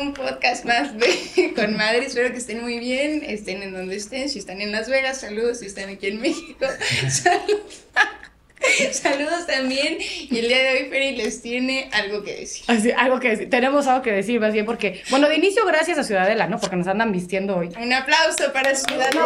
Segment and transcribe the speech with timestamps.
[0.00, 2.06] un podcast más de Con Madre.
[2.06, 4.28] Espero que estén muy bien, estén en donde estén.
[4.28, 5.58] Si están en Las Vegas, saludos.
[5.58, 6.66] Si están aquí en México,
[7.10, 7.84] saludos.
[8.92, 9.98] Saludos también.
[9.98, 12.64] Y el día de hoy Feri les tiene algo que decir.
[12.68, 13.50] Así, algo que decir.
[13.50, 16.58] Tenemos algo que decir, más bien porque, bueno, de inicio, gracias a Ciudadela, ¿no?
[16.58, 17.70] Porque nos andan vistiendo hoy.
[17.80, 19.20] Un aplauso para Ciudadela.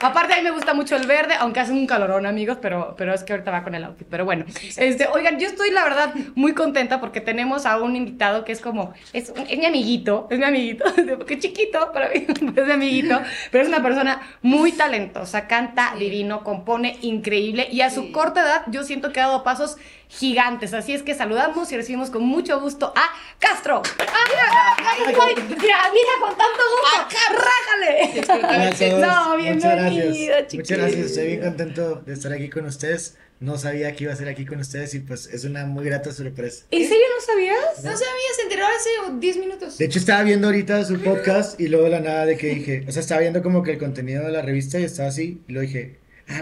[0.00, 3.14] Aparte, a mí me gusta mucho el verde, aunque hace un calorón, amigos, pero, pero
[3.14, 4.06] es que ahorita va con el outfit.
[4.10, 4.44] Pero bueno,
[4.76, 8.60] este, oigan, yo estoy, la verdad, muy contenta porque tenemos a un invitado que es
[8.60, 10.84] como, es, es mi amiguito, es mi amiguito,
[11.18, 16.42] porque chiquito, para mí es mi amiguito, pero es una persona muy talentosa, canta divino,
[16.42, 19.76] compone increíble y a su corta edad yo siento que ha dado pasos
[20.08, 20.74] gigantes.
[20.74, 23.82] Así es que saludamos y recibimos con mucho gusto a Castro.
[23.98, 25.20] ¡Ah, mira!
[25.48, 27.16] mira, mira, con tanto gusto.
[27.30, 29.00] ¡Rájale!
[29.00, 33.16] No, bienvenido, Muchas Muchas gracias, estoy bien contento de estar aquí con ustedes.
[33.40, 36.12] No sabía que iba a ser aquí con ustedes y pues es una muy grata
[36.12, 36.66] sorpresa.
[36.70, 37.76] ¿En serio no sabías?
[37.76, 39.78] No, sabía, se enteró hace 10 minutos.
[39.78, 42.92] De hecho estaba viendo ahorita su podcast y luego la nada de que dije, o
[42.92, 45.62] sea, estaba viendo como que el contenido de la revista y estaba así y lo
[45.62, 45.99] dije, ah,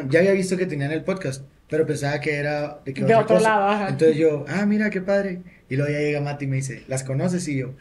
[0.08, 3.40] ya había visto que tenían el podcast, pero pensaba que era de, que de otro
[3.40, 3.68] lado.
[3.68, 3.88] Ajá.
[3.88, 5.42] Entonces yo, ah, mira qué padre.
[5.68, 7.46] Y luego ya llega Mati y me dice, ¿las conoces?
[7.48, 7.74] Y yo,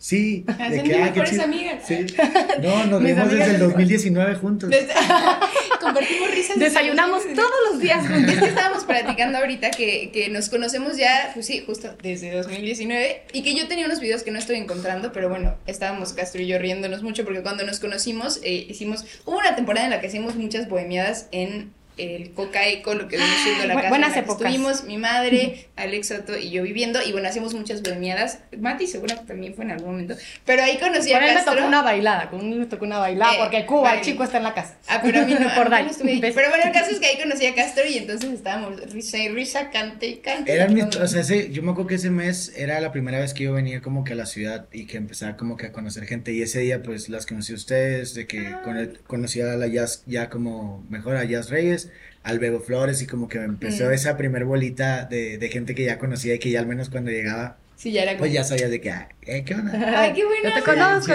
[0.00, 1.44] Sí, de que, ah, qué chido.
[1.44, 1.82] amigas.
[1.86, 2.06] Sí.
[2.62, 4.70] No, nos vimos desde el 2019 juntos.
[5.80, 6.58] Compartimos risas.
[6.58, 8.34] Desayunamos todos los días juntos.
[8.34, 13.24] Es que estábamos platicando ahorita que, que, nos conocemos ya, pues sí, justo desde 2019
[13.32, 16.46] y que yo tenía unos videos que no estoy encontrando, pero bueno, estábamos Castro y
[16.46, 20.08] yo riéndonos mucho porque cuando nos conocimos eh, hicimos, hubo una temporada en la que
[20.08, 23.88] hicimos muchas bohemiadas en el Coca Eco, lo que viene siendo la casa.
[23.88, 24.46] Buenas épocas.
[24.46, 28.38] Estuvimos mi madre, Alex Soto y yo viviendo, y bueno, hacíamos muchas bohemiadas.
[28.58, 30.16] Mati seguro que también fue en algún momento.
[30.44, 31.52] Pero ahí conocí a Castro.
[31.52, 34.38] me tocó una bailada, con me tocó una bailada, eh, porque Cuba, el chico está
[34.38, 34.78] en la casa.
[34.88, 37.54] Ah, pero a mí no, por Pero bueno, el caso es que ahí conocí a
[37.54, 40.52] Castro y entonces estábamos risa y risa, cante y cante.
[40.52, 43.34] Era mi, o sea, ese, yo me acuerdo que ese mes era la primera vez
[43.34, 46.06] que yo venía como que a la ciudad y que empezaba como que a conocer
[46.06, 48.62] gente, y ese día pues las conocí a ustedes, de que ah.
[48.62, 51.89] con conocí a la Jazz ya como mejor a Jazz Reyes
[52.22, 53.92] al Bebo Flores y como que me empezó mm.
[53.92, 57.10] esa primer bolita de, de, gente que ya conocía y que ya al menos cuando
[57.10, 59.72] llegaba Sí, ya era Pues ya sabías de que, ah, eh, ¿qué onda?
[60.02, 60.50] Ay, qué bueno.
[60.50, 61.14] Yo te conozco.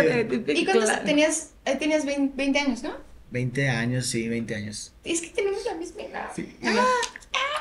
[0.52, 1.52] ¿Y cuántos tenías?
[1.64, 2.96] Eh, tenías 20, años, ¿no?
[3.36, 4.94] 20 años, sí, 20 años.
[5.04, 6.30] Es que tenemos la misma edad.
[6.34, 6.56] Sí.
[6.64, 6.86] Ah,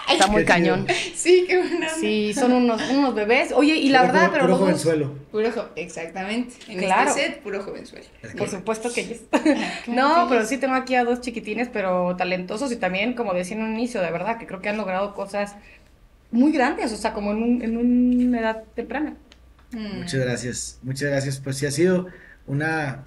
[0.09, 0.87] Está muy cañón.
[1.17, 1.87] Sí, qué bueno.
[1.99, 3.51] Sí, son unos, unos bebés.
[3.51, 4.45] Oye, y la verdad, pero.
[4.45, 5.12] Puro jovenzuelo.
[5.33, 6.55] Puro jo exactamente.
[6.69, 7.11] En este claro.
[7.11, 8.07] este set, puro jovenzuelo.
[8.39, 9.27] Por supuesto que sí.
[9.89, 13.65] no, pero sí tengo aquí a dos chiquitines, pero talentosos y también, como decía en
[13.65, 15.56] un inicio, de verdad, que creo que han logrado cosas
[16.31, 17.77] muy grandes, o sea, como en, un, en
[18.29, 19.17] una edad temprana.
[19.73, 21.41] Muchas gracias, muchas gracias.
[21.41, 22.06] Pues sí ha sido
[22.47, 23.03] una,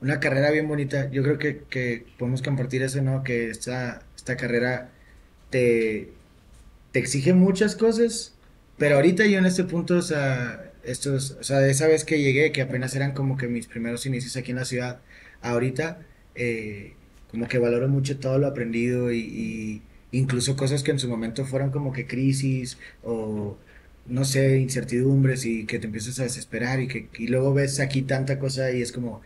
[0.00, 1.10] una carrera bien bonita.
[1.10, 3.22] Yo creo que, que podemos compartir eso, ¿no?
[3.24, 4.90] Que esta, esta carrera
[5.50, 6.12] te,
[6.92, 8.34] te exige muchas cosas,
[8.78, 12.52] pero ahorita yo en este punto, o sea, estos, o sea, esa vez que llegué,
[12.52, 15.00] que apenas eran como que mis primeros inicios aquí en la ciudad,
[15.42, 16.00] ahorita,
[16.34, 16.94] eh,
[17.30, 21.70] como que valoro mucho todo lo aprendido y, incluso cosas que en su momento fueron
[21.70, 23.58] como que crisis o
[24.06, 28.02] no sé, incertidumbres y que te empiezas a desesperar y que y luego ves aquí
[28.02, 29.20] tanta cosa y es como,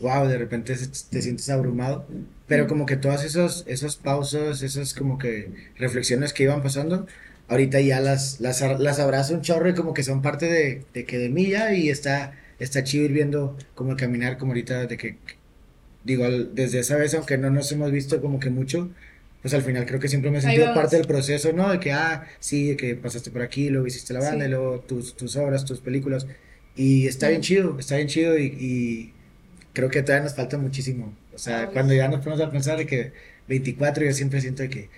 [0.00, 0.74] wow, de repente
[1.10, 2.06] te sientes abrumado,
[2.46, 7.06] pero como que todas esos, esos pausas, esas como que reflexiones que iban pasando,
[7.48, 11.04] ahorita ya las, las, las abrazo un chorro y como que son parte de, de
[11.04, 14.96] que de mí ya y está, está chido ir viendo como caminar como ahorita de
[14.96, 15.16] que,
[16.04, 18.90] digo, desde esa vez, aunque no nos hemos visto como que mucho,
[19.42, 21.70] pues al final creo que siempre me he sentido parte del proceso, ¿no?
[21.70, 24.80] De que, ah, sí, de que pasaste por aquí, luego hiciste la banda, y luego
[24.80, 26.26] tus, tus obras, tus películas,
[26.76, 29.13] y está bien chido, está bien chido y
[29.74, 31.12] creo que todavía nos falta muchísimo.
[31.34, 33.12] O sea, cuando ya nos ponemos a pensar de que
[33.48, 34.88] 24, yo siempre siento de que,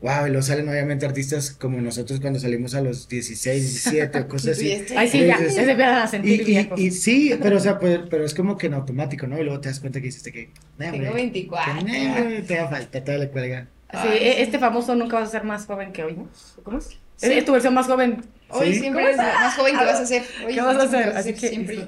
[0.00, 4.28] wow, y luego salen obviamente artistas como nosotros cuando salimos a los 16, 17 o
[4.28, 4.84] cosas así.
[4.96, 8.24] Ay, sí, ya, se debe a sentir y, y, sí, pero o sea, pues, pero
[8.24, 9.38] es como que en automático, ¿no?
[9.38, 11.84] Y luego te das cuenta que hiciste que, Tengo 24.
[11.84, 13.68] Que, te da falta, todavía le cuelga.
[13.92, 16.26] Sí, este famoso nunca vas a ser más joven que hoy, ¿no?
[16.64, 17.01] ¿Cómo es?
[17.20, 18.22] Es tu versión más joven
[18.52, 20.22] Hoy siempre es más joven que vas a ser.
[20.46, 21.16] ¿Qué vas a hacer?
[21.16, 21.78] Así que siempre.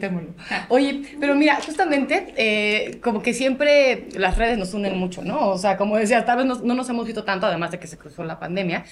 [0.69, 5.51] Oye, pero mira, justamente, eh, como que siempre las redes nos unen mucho, ¿no?
[5.51, 7.87] O sea, como decía, tal vez no, no nos hemos visto tanto, además de que
[7.87, 8.85] se cruzó la pandemia,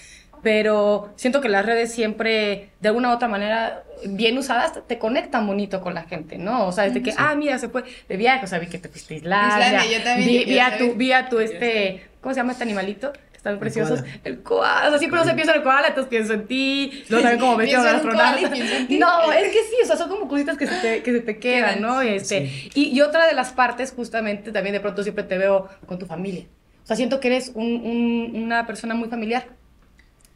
[0.43, 5.47] pero siento que las redes siempre, de alguna u otra manera, bien usadas, te conectan
[5.47, 6.67] bonito con la gente, ¿no?
[6.67, 8.89] O sea, desde que, ah, mira, se fue de viaje, o sea, vi que te
[8.89, 9.85] fuiste a Islandia.
[9.87, 10.47] yo también.
[10.47, 13.13] Vi, a tu, vi a tu, este, ¿cómo se llama este animalito?
[13.43, 14.05] Están preciosos.
[14.23, 14.87] El koala.
[14.87, 17.03] O sea, siempre no se piensa en el koala, entonces pienso en ti.
[17.09, 18.41] Luego también como vestido de astronauta.
[18.41, 21.39] No, es que sí, o sea, son como cositas que se te, que se te
[21.41, 22.01] quedan, ¿no?
[22.03, 25.99] Este, y, y, otra de las partes, justamente, también de pronto siempre te veo con
[25.99, 26.45] tu familia.
[26.85, 29.47] O sea, siento que eres un, un, una persona muy familiar.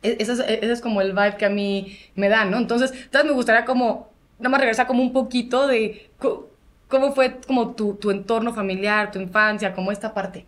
[0.03, 2.58] E, ese es, ese es como el vibe que a mí me da, ¿no?
[2.58, 4.11] Entonces, entonces me gustaría como
[4.41, 6.11] nada más regresar como un poquito de
[6.88, 10.44] cómo fue como tu, tu entorno familiar, tu infancia, como esta parte.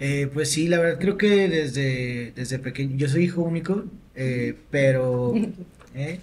[0.00, 4.56] Eh, pues sí, la verdad creo que desde, desde pequeño, yo soy hijo único, eh,
[4.70, 5.34] pero...
[5.94, 6.18] ¿eh?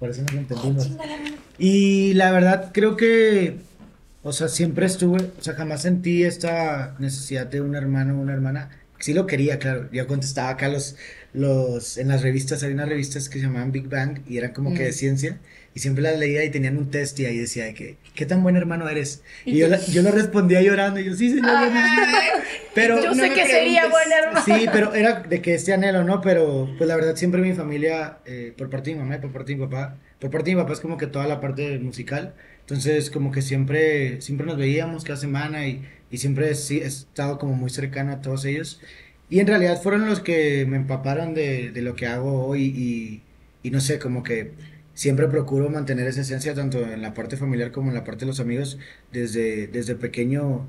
[0.00, 0.90] Por eso nos entendimos.
[1.58, 3.58] Y la verdad creo que,
[4.22, 8.32] o sea, siempre estuve, o sea, jamás sentí esta necesidad de un hermano o una
[8.32, 8.70] hermana.
[8.98, 9.90] Sí lo quería, claro.
[9.92, 10.96] Yo contestaba acá los,
[11.34, 14.72] los, en las revistas, hay unas revistas que se llamaban Big Bang y eran como
[14.74, 15.38] que de ciencia
[15.72, 18.56] y siempre las leía y tenían un test y ahí decía que, ¿qué tan buen
[18.56, 19.22] hermano eres?
[19.44, 21.70] Y yo, yo lo respondía llorando y yo, sí, señor.
[22.74, 24.44] pero yo sé que sería buen hermano.
[24.44, 26.20] Sí, pero era de que este anhelo, ¿no?
[26.20, 29.32] Pero pues la verdad siempre mi familia, eh, por parte de mi mamá y por
[29.32, 31.78] parte de mi papá, por parte de mi papá es como que toda la parte
[31.78, 32.34] musical.
[32.62, 37.38] Entonces como que siempre, siempre nos veíamos cada semana y, y siempre sí, he estado
[37.38, 38.80] como muy cercano a todos ellos.
[39.28, 43.22] Y en realidad fueron los que me empaparon de, de lo que hago hoy y,
[43.62, 44.50] y no sé, como que
[44.94, 48.26] siempre procuro mantener esa esencia tanto en la parte familiar como en la parte de
[48.26, 48.78] los amigos.
[49.12, 50.68] Desde, desde pequeño,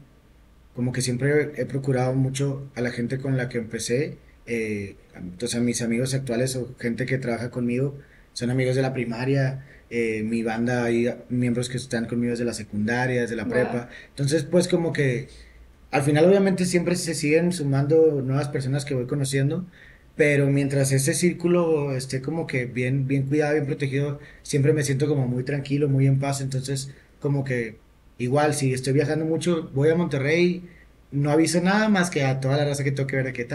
[0.76, 4.18] como que siempre he procurado mucho a la gente con la que empecé.
[4.46, 7.98] Eh, entonces, a mis amigos actuales o gente que trabaja conmigo
[8.34, 9.66] son amigos de la primaria.
[9.90, 13.90] Eh, mi banda hay miembros que están conmigo desde la secundaria, desde la prepa.
[14.10, 15.28] Entonces, pues como que
[15.92, 19.66] al final obviamente siempre se siguen sumando nuevas personas que voy conociendo,
[20.16, 25.08] pero mientras ese círculo esté como que bien, bien cuidado, bien protegido, siempre me siento
[25.08, 27.78] como muy tranquilo, muy en paz, entonces como que
[28.18, 30.64] igual si estoy viajando mucho, voy a Monterrey,
[31.12, 33.48] no aviso nada más que a toda la raza que tengo que ver de que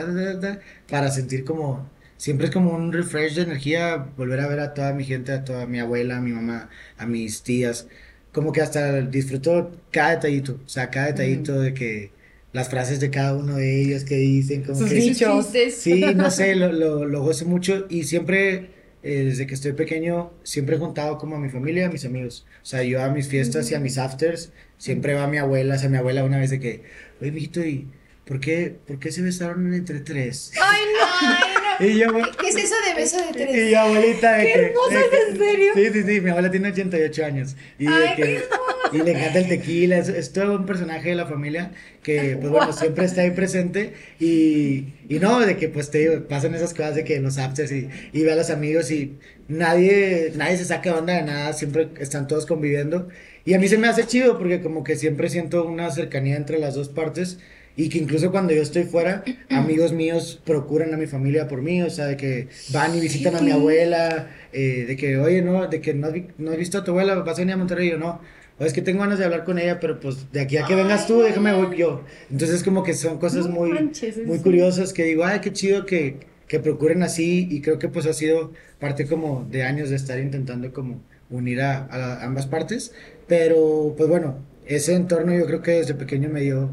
[0.89, 4.93] para sentir como, siempre es como un refresh de energía, volver a ver a toda
[4.93, 7.89] mi gente, a toda mi abuela, a mi mamá, a mis tías,
[8.33, 12.16] como que hasta disfruto cada detallito, o sea, cada detallito de que
[12.57, 14.95] las frases de cada uno de ellos que dicen, como Sus que...
[14.95, 15.49] dichos.
[15.77, 18.71] Sí, no sé, lo, lo, lo gozo mucho y siempre,
[19.03, 22.47] eh, desde que estoy pequeño, siempre he juntado como a mi familia, a mis amigos.
[22.63, 25.79] O sea, yo a mis fiestas y a mis afters, siempre va mi abuela, o
[25.79, 26.83] sea, mi abuela una vez de que,
[27.21, 27.89] oye, mijito, ¿y
[28.27, 30.53] por qué, por qué se besaron entre tres?
[30.61, 31.57] ¡Ay, no!
[31.79, 32.07] Y yo,
[32.41, 33.55] ¿Qué es eso de beso de tres?
[33.55, 34.59] Y mi abuelita de ¿Qué que...
[34.61, 35.73] de es, que- en serio?
[35.75, 37.55] Sí, sí, sí, mi abuela tiene 88 años.
[37.79, 41.11] Y, de Ay, que, qué y le encanta el tequila, es, es todo un personaje
[41.11, 43.93] de la familia que, pues bueno, siempre está ahí presente.
[44.19, 47.71] Y, y no, de que pues te digo, pasan esas cosas de que los afters
[47.73, 49.19] y, y ve a los amigos y
[49.49, 53.09] nadie, nadie se saca onda de nada, siempre están todos conviviendo.
[53.45, 56.59] Y a mí se me hace chido porque como que siempre siento una cercanía entre
[56.59, 57.39] las dos partes
[57.77, 61.83] y que incluso cuando yo estoy fuera, amigos míos procuran a mi familia por mí,
[61.83, 65.67] o sea, de que van y visitan a mi abuela, eh, de que, oye, no,
[65.67, 66.09] de que no,
[66.39, 68.21] no has visto a tu abuela, vas a venir a Monterrey, yo no.
[68.59, 70.75] O es que tengo ganas de hablar con ella, pero pues de aquí a que
[70.75, 72.03] vengas tú, déjame voy yo.
[72.31, 74.43] Entonces como que son cosas muy, manches, ¿en muy serio?
[74.43, 78.15] curiosas que digo, ay, qué chido que, que procuren así y creo que pues ha
[78.15, 82.93] sido parte como de años de estar intentando como unir a, a ambas partes.
[83.27, 86.71] Pero pues bueno, ese entorno yo creo que desde pequeño me dio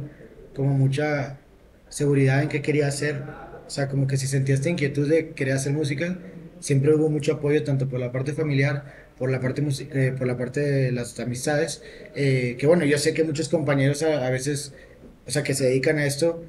[0.56, 1.38] como mucha
[1.90, 3.24] seguridad en qué quería hacer.
[3.66, 6.18] O sea, como que si sentía esta inquietud de querer hacer música,
[6.60, 8.86] siempre hubo mucho apoyo tanto por la parte familiar,
[9.18, 9.64] por la parte,
[9.94, 11.82] eh, por la parte de las amistades.
[12.16, 14.74] eh, que bueno, yo sé que muchos compañeros a, a veces,
[15.28, 16.44] o sea, que se dedican a esto,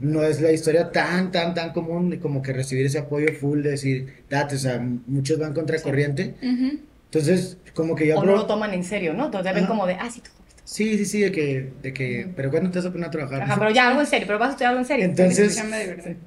[0.00, 3.62] no es la historia tan, tan, tan común de como que recibir ese apoyo full
[3.62, 6.34] de decir, date, o sea, muchos van contra corriente.
[6.42, 6.80] Ujú.
[7.06, 8.18] Entonces, como que yo...
[8.18, 9.26] O no lo toman en serio, ¿no?
[9.26, 9.68] Entonces ven Ajá.
[9.72, 10.30] como de, ah, sí, tú.
[10.68, 13.40] Sí, sí, sí, de que, de que, pero ¿cuándo te vas a poner a trabajar?
[13.40, 15.06] Ajá, pero ya algo en serio, pero vas a estudiar algo en serio.
[15.06, 15.58] Entonces,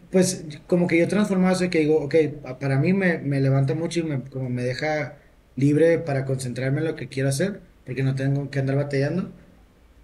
[0.10, 3.40] pues como que yo transformado eso de que digo, ok, pa- para mí me, me
[3.40, 5.20] levanta mucho y me, como me deja
[5.56, 9.32] libre para concentrarme en lo que quiero hacer, porque no tengo que andar batallando,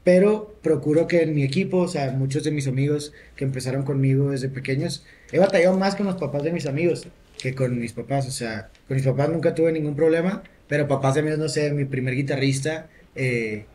[0.04, 4.30] pero procuro que en mi equipo, o sea, muchos de mis amigos que empezaron conmigo
[4.32, 7.08] desde pequeños, he batallado más con los papás de mis amigos
[7.42, 11.16] que con mis papás, o sea, con mis papás nunca tuve ningún problema, pero papás
[11.16, 13.66] de amigos, no sé, mi primer guitarrista, eh,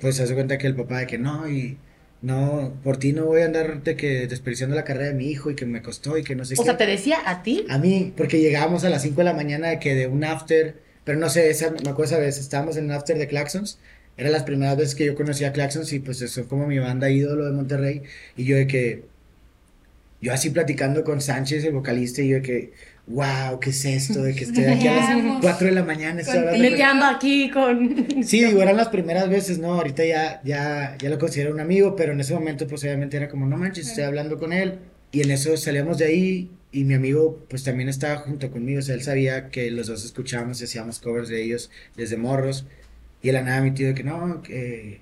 [0.00, 1.78] pues se hace cuenta que el papá de que no, y
[2.22, 5.50] no, por ti no voy a andar de que desperdiciando la carrera de mi hijo
[5.50, 6.64] y que me costó y que no sé O qué.
[6.64, 7.64] sea, te decía a ti.
[7.68, 10.82] A mí, porque llegábamos a las 5 de la mañana de que de un after,
[11.04, 13.78] pero no sé, esa, me acuerdo esa vez, estábamos en un after de Claxons,
[14.16, 17.10] eran las primeras veces que yo conocía a Claxons y pues eso como mi banda
[17.10, 18.02] ídolo de Monterrey,
[18.36, 19.04] y yo de que,
[20.20, 22.72] yo así platicando con Sánchez, el vocalista, y yo de que,
[23.10, 24.22] wow, ¿qué es esto?
[24.22, 25.38] De que estoy aquí a las Vamos.
[25.42, 28.24] 4 de la mañana, estoy hablando con- Neteando aquí con.
[28.24, 29.74] Sí, digo, eran las primeras veces, ¿no?
[29.74, 33.28] Ahorita ya, ya, ya lo considero un amigo, pero en ese momento, pues obviamente era
[33.28, 34.78] como, no manches, estoy hablando con él.
[35.12, 38.78] Y en eso salíamos de ahí y mi amigo, pues también estaba junto conmigo.
[38.78, 42.64] O sea, él sabía que los dos escuchábamos y hacíamos covers de ellos desde morros.
[43.22, 45.00] Y de la nada mi tío de que no, que.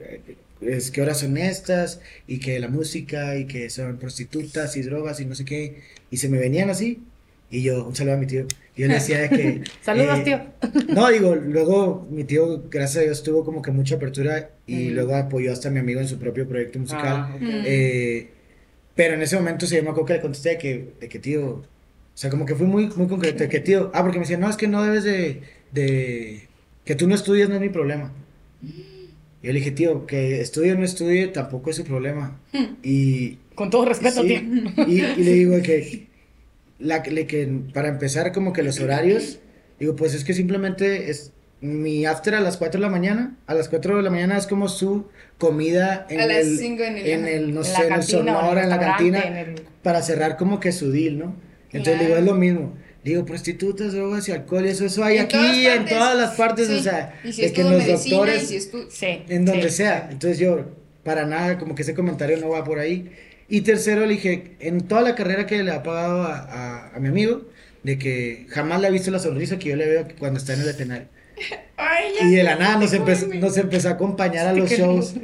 [0.00, 0.20] eh,
[0.62, 5.18] Es que horas son estas y que la música y que son prostitutas y drogas
[5.20, 5.82] y no sé qué.
[6.10, 7.00] Y se me venían así.
[7.50, 8.46] Y yo, un saludo a mi tío.
[8.76, 9.62] Y yo le decía de que...
[9.82, 10.40] Saludos, eh, tío.
[10.94, 15.16] No, digo, luego mi tío, gracias a Dios, tuvo como que mucha apertura y luego
[15.16, 17.16] apoyó hasta a mi amigo en su propio proyecto musical.
[17.16, 17.36] Ah.
[17.40, 17.62] Mm.
[17.66, 18.30] Eh,
[18.94, 21.64] pero en ese momento me acuerdo que le contesté de que, de que tío, o
[22.14, 24.48] sea, como que fui muy, muy concreto, de que tío, ah, porque me decía, no,
[24.48, 25.40] es que no debes de,
[25.72, 26.48] de,
[26.84, 28.12] que tú no estudias no es mi problema.
[28.62, 32.38] Y yo le dije, tío, que estudie o no estudie tampoco es su problema.
[32.82, 34.86] Y, Con todo respeto, sí, tío.
[34.86, 36.09] y, y le digo de que,
[36.80, 39.38] la, le- que para empezar como que los horarios,
[39.78, 43.54] digo, pues es que simplemente es mi after a las 4 de la mañana, a
[43.54, 45.06] las 4 de la mañana es como su
[45.38, 47.92] comida en A las el, 5 en el- en el, no En sé, la en
[47.94, 51.34] en Sonora, en la cantina, en el- para cerrar como que su deal, ¿no?
[51.72, 52.06] Entonces Claro.
[52.06, 52.74] digo, es lo mismo.
[53.04, 56.34] Digo, prostitutas, drogas y alcohol, y eso, eso hay En aquí, todas en todas las
[56.36, 56.74] partes, Sí.
[56.78, 59.22] o sea, Y si es que todo los medicina, doctores, y si es tu- Sí.
[59.28, 59.76] en donde sí.
[59.78, 60.08] sea.
[60.10, 60.66] Entonces yo,
[61.02, 63.10] para nada, como que ese comentario no va por ahí.
[63.50, 67.00] Y tercero, le dije, en toda la carrera que le ha pagado a, a, a
[67.00, 67.48] mi amigo,
[67.82, 70.92] de que jamás le ha visto la sonrisa que yo le veo cuando está en
[70.92, 71.08] el.
[71.76, 75.14] Ay, ya Y de la nada nos empezó, nos empezó a acompañar a los shows.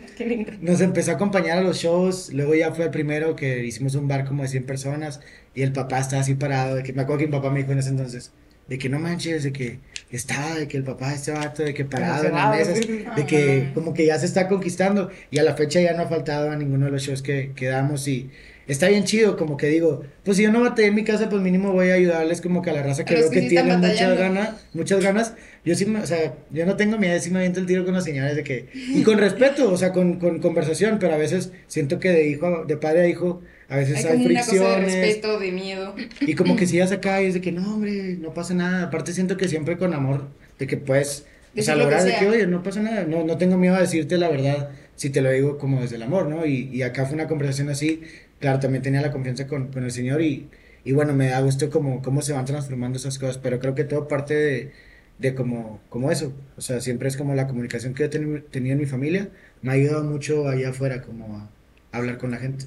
[0.61, 4.09] Nos empezó a acompañar a los shows, luego ya fue el primero que hicimos un
[4.09, 5.21] bar como de 100 personas
[5.55, 7.73] y el papá estaba así parado, de que me acuerdo que mi papá me dijo
[7.73, 8.33] en ese entonces,
[8.69, 9.79] de que no manches, de que
[10.11, 12.75] estaba, de que el papá de este vato, de que parado en las mesas,
[13.17, 15.11] de que como que ya se está conquistando.
[15.31, 17.67] Y a la fecha ya no ha faltado a ninguno de los shows que, que
[17.67, 18.07] damos.
[18.09, 18.31] Y
[18.67, 21.41] está bien chido, como que digo, pues si yo no batallé en mi casa, pues
[21.43, 24.19] mínimo voy a ayudarles como que a la raza que veo que sí tiene muchas
[24.19, 27.61] ganas, muchas ganas, yo sí, me- o sea, yo no tengo miedo, sí me aviento
[27.61, 30.99] el tiro con los señores de que, y con respeto, o sea, con, con conversación,
[30.99, 34.13] pero a veces siento que de hijo, de padre a hijo, a veces Hay hay,
[34.19, 35.95] como una cosa de fricciones, respeto, de miedo.
[36.21, 38.85] y como que si ya acá y es de que no, hombre, no pasa nada.
[38.85, 41.27] Aparte siento que siempre con amor, de que puedes,
[41.59, 43.05] o sea, lograr de que, oye, no pasa nada.
[43.05, 46.03] No, no tengo miedo a decirte la verdad si te lo digo como desde el
[46.03, 46.47] amor, ¿no?
[46.47, 48.03] Y, y acá fue una conversación así.
[48.39, 50.49] Claro, también tenía la confianza con, con el Señor y,
[50.85, 53.39] y bueno, me da gusto como cómo se van transformando esas cosas.
[53.39, 54.73] Pero creo que todo parte de,
[55.19, 56.33] de como, como eso.
[56.57, 59.29] O sea, siempre es como la comunicación que he teni- tenido en mi familia.
[59.63, 61.51] Me ha ayudado mucho allá afuera como a,
[61.93, 62.67] a hablar con la gente.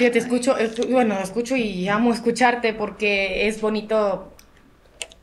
[0.00, 4.32] Fíjate, escucho, escu- bueno, escucho y amo escucharte porque es bonito.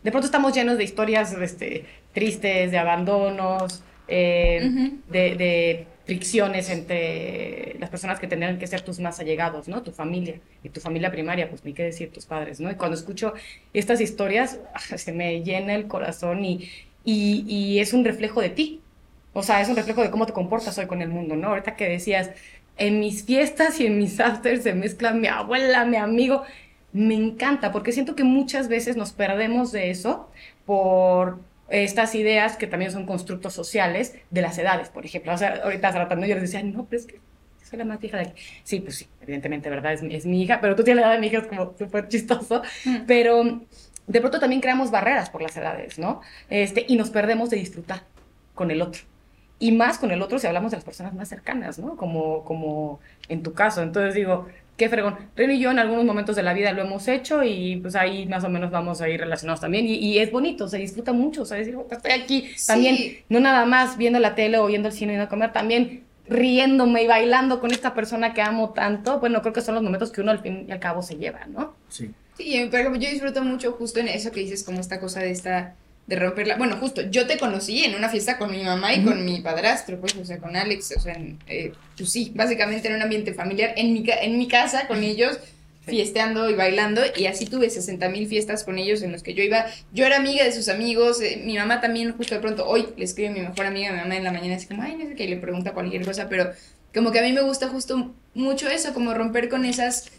[0.03, 4.75] De pronto estamos llenos de historias este, tristes, de abandonos, eh,
[5.07, 9.83] de, de fricciones entre las personas que tendrían que ser tus más allegados, ¿no?
[9.83, 12.71] Tu familia y tu familia primaria, pues ni qué decir tus padres, ¿no?
[12.71, 13.33] Y cuando escucho
[13.73, 16.69] estas historias, ah, se me llena el corazón y,
[17.03, 18.83] y, y es un reflejo de ti.
[19.33, 21.49] O sea, es un reflejo de cómo te comportas hoy con el mundo, ¿no?
[21.49, 22.31] Ahorita que decías,
[22.77, 26.43] en mis fiestas y en mis afters se mezclan mi abuela, mi amigo.
[26.93, 30.29] Me encanta porque siento que muchas veces nos perdemos de eso
[30.65, 35.33] por estas ideas que también son constructos sociales de las edades, por ejemplo.
[35.33, 37.19] O sea, ahorita tratando yo les decía, no, pero es que
[37.63, 38.41] soy la más hija de aquí.
[38.63, 39.91] Sí, pues sí, evidentemente, ¿verdad?
[39.93, 41.73] Es, mi- es mi hija, pero tú tienes la edad de mi hija, es como
[41.77, 42.61] súper chistoso.
[42.85, 42.95] Mm.
[43.05, 43.61] Pero
[44.07, 46.21] de pronto también creamos barreras por las edades, ¿no?
[46.49, 48.03] Este, y nos perdemos de disfrutar
[48.55, 49.01] con el otro.
[49.59, 51.95] Y más con el otro si hablamos de las personas más cercanas, ¿no?
[51.95, 53.81] Como, como en tu caso.
[53.81, 54.47] Entonces digo,
[54.77, 55.15] qué fregón.
[55.35, 58.27] Reni y yo en algunos momentos de la vida lo hemos hecho y pues ahí
[58.27, 59.87] más o menos vamos a ir relacionados también.
[59.87, 62.67] Y, y es bonito, se disfruta mucho, o sea, decir, "Oh, estoy aquí Sí.
[62.67, 62.97] también,
[63.29, 67.03] no nada más viendo la tele o viendo el cine y a comer, también riéndome
[67.03, 69.19] y bailando con esta persona que amo tanto.
[69.19, 71.45] Bueno, creo que son los momentos que uno al fin y al cabo se lleva,
[71.47, 71.73] ¿no?
[71.89, 72.11] Sí.
[72.37, 75.31] Sí, por ejemplo, yo disfruto mucho justo en eso que dices, como esta cosa de
[75.31, 75.73] esta,
[76.07, 76.55] de romperla.
[76.55, 79.99] Bueno, justo, yo te conocí en una fiesta con mi mamá y con mi padrastro,
[79.99, 83.33] pues, o sea, con Alex, o sea, en, eh, pues sí, básicamente en un ambiente
[83.33, 85.37] familiar, en mi, en mi casa, con ellos,
[85.85, 89.43] fiesteando y bailando, y así tuve 60 mil fiestas con ellos en los que yo
[89.43, 92.87] iba, yo era amiga de sus amigos, eh, mi mamá también, justo de pronto, hoy
[92.95, 95.07] le escribe a mi mejor amiga, mi mamá en la mañana, así como, ay, no
[95.07, 96.51] sé qué, y le pregunta cualquier cosa, pero
[96.93, 100.09] como que a mí me gusta justo mucho eso, como romper con esas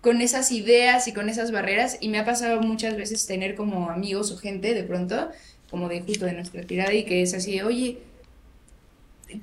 [0.00, 3.90] con esas ideas y con esas barreras y me ha pasado muchas veces tener como
[3.90, 5.30] amigos o gente de pronto,
[5.70, 7.98] como de justo de nuestra tirada y que es así, de, oye,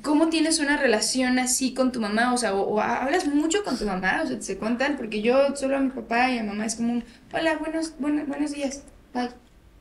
[0.02, 2.34] ¿cómo tienes una relación así con tu mamá?
[2.34, 5.56] O sea, o, o hablas mucho con tu mamá, o sea, se cuentan, porque yo
[5.56, 8.84] solo a mi papá y a mamá es como un, hola, buenos, buenos, buenos días,
[9.14, 9.30] bye,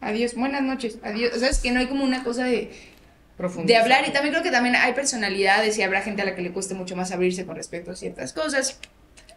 [0.00, 2.70] adiós, buenas noches, adiós, o sea, es que no hay como una cosa de,
[3.64, 6.42] de hablar y también creo que también hay personalidades y habrá gente a la que
[6.42, 8.78] le cueste mucho más abrirse con respecto a ciertas cosas.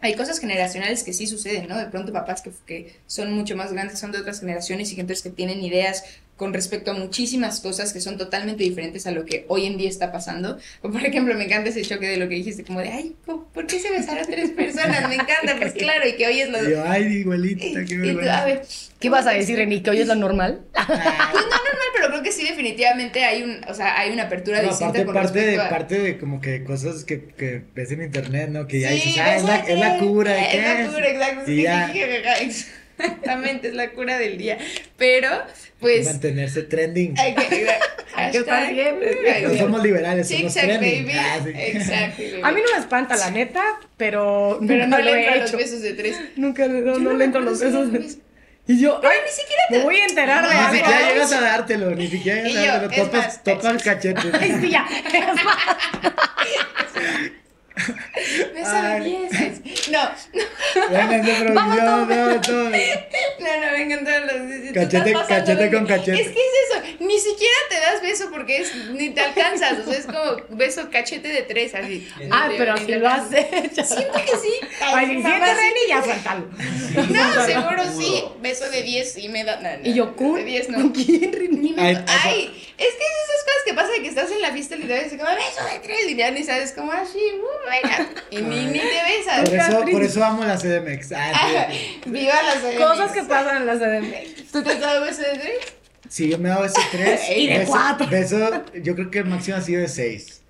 [0.00, 1.76] Hay cosas generacionales que sí suceden, ¿no?
[1.78, 5.14] De pronto papás que, que son mucho más grandes, son de otras generaciones y gente
[5.22, 6.04] que tienen ideas
[6.36, 9.88] con respecto a muchísimas cosas que son totalmente diferentes a lo que hoy en día
[9.88, 10.56] está pasando.
[10.82, 13.44] O por ejemplo, me encanta ese choque de lo que dijiste, como de, ay, ¿cómo-
[13.52, 15.08] ¿por qué se besaron tres personas?
[15.08, 16.62] Me encanta, pues claro, y que hoy es lo...
[16.68, 18.62] Yo, ay, igualita, qué y tú, a ver,
[19.00, 19.80] ¿Qué vas a decir, Reni?
[19.82, 20.60] ¿Que hoy es lo normal?
[20.74, 20.86] Ah,
[21.32, 21.77] Pues no pero
[22.20, 25.14] creo que sí definitivamente hay un, o sea, hay una apertura No, distinta aparte, con
[25.14, 25.68] parte, de, a...
[25.68, 28.66] parte de como que cosas que, que ves en internet, ¿no?
[28.66, 30.32] Que ya Sí, dices, ah, es la, es la cura.
[30.32, 31.50] ¿de Es la es?" cura, exacto.
[31.50, 31.92] Y ya.
[32.98, 34.58] Exactamente, es la cura del día.
[34.96, 35.28] Pero,
[35.78, 36.04] pues.
[36.06, 37.14] Mantenerse trending.
[37.18, 37.42] Hay que,
[38.16, 38.96] Hay que estar hashtag,
[39.36, 41.06] ay, No somos liberales, Sí, somos exacto, trending.
[41.06, 41.18] baby.
[41.18, 41.50] Ah, sí.
[41.54, 42.40] Exacto, baby.
[42.42, 43.62] A mí no me espanta, la neta,
[43.96, 45.58] pero, Pero no nunca le lo entran he los hecho.
[45.58, 46.16] besos de tres.
[46.36, 47.92] Nunca no, no le entro los besos.
[47.92, 48.18] de- beso.
[48.68, 49.78] Y yo, Pero ay, ni siquiera te.
[49.82, 50.76] voy a enterar de No, Ni algo.
[50.76, 53.04] siquiera llegas a dártelo, ni siquiera llegas a dártelo.
[53.06, 54.68] Topas, más, topas es- cachete.
[54.70, 54.86] Ya.
[55.12, 55.56] Es más,
[58.54, 59.04] Beso de Ay.
[59.30, 59.88] diez.
[59.88, 60.10] No,
[60.90, 62.34] Venga, de Vamos producción, todos.
[62.34, 62.64] no, todo.
[62.64, 66.20] no, no, vengan todos los Cachete- cachete de- con cachete.
[66.20, 66.96] Es que es eso.
[67.00, 69.78] Ni siquiera te das beso porque es, ni te alcanzas.
[69.78, 72.06] O sea, es como beso cachete de tres, así.
[72.30, 73.84] Ah, pero si lo has hecho.
[73.84, 74.52] Siento que sí.
[74.82, 75.56] Ay, si sientes.
[75.56, 76.48] Reni, ya suéltalo.
[77.08, 78.24] No, seguro sí.
[78.40, 79.56] Beso de 10 sí me da.
[79.60, 80.78] no, no, Y yo, de ¿con, 10 no.
[80.78, 81.56] ¿con quién, Reni?
[81.56, 84.52] Ni me- Ay, es que es esas cosas que pasa de que estás en la
[84.52, 87.70] fiesta y te ves como beso de tres y ya ni sabes cómo así, uh,
[87.70, 88.08] venga.
[88.30, 89.48] Y ni, ni te besas.
[89.48, 91.12] Por eso, por eso amo la CDMX.
[91.12, 92.00] Ah, Ajá, sí.
[92.06, 92.76] Viva las CDMX.
[92.78, 94.52] Cosas que pasan en la CDMX.
[94.52, 95.58] ¿Tú te has dado beso de tres?
[96.08, 97.20] Sí, yo me he dado ese tres.
[97.36, 98.06] Y de beso, cuatro.
[98.08, 100.40] Beso, yo creo que el máximo ha sido de seis.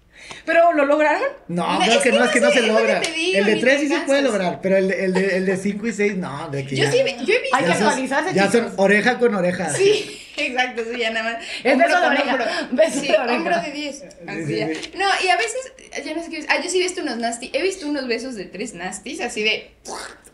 [0.45, 1.23] ¿Pero lo lograron?
[1.49, 3.01] No, No, creo es que que no, no es que no se logra.
[3.01, 5.47] el de ni tres te sí se puede lograr, pero el de, el de, el
[5.47, 6.93] de cinco y seis, no, de que Yo ya.
[6.93, 7.57] sí, yo he visto.
[7.57, 9.71] Hay que actualizarse, Ya son oreja con oreja.
[9.73, 11.45] Sí, exacto, sí, ya nada más.
[11.65, 12.47] Es Hombro beso de oreja, hombro.
[12.73, 13.37] beso sí, de oreja.
[13.37, 14.03] hombro de 10.
[14.27, 14.69] Así sí, ya.
[14.69, 14.93] sí.
[14.97, 15.73] No, y a veces,
[16.05, 16.47] ya no sé qué.
[16.49, 17.51] Ah, yo sí he visto unos nasty.
[17.53, 19.71] He visto unos besos de tres nasties, así de.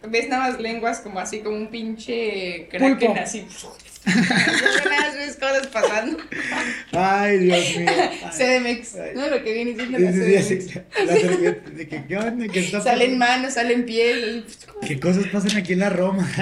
[0.06, 3.14] Ves nada más lenguas como así, como un pinche kraken Pulpo.
[3.20, 3.46] así.
[4.06, 6.18] Nada más ves cosas pasando.
[6.92, 7.90] Ay, Dios mío.
[8.32, 8.94] CDMX.
[9.14, 10.46] No, lo que viene siendo la CDMX.
[10.46, 10.80] sí.
[11.06, 12.46] La servilleta, de que, ¿qué onda?
[12.52, 14.44] ¿Qué está Salen manos, salen pies.
[14.86, 16.28] ¿Qué cosas pasan aquí en la Roma?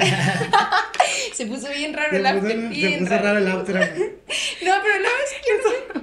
[1.34, 2.74] Se puso bien raro el after.
[2.74, 4.12] se puso raro el after.
[4.62, 5.08] No, pero no,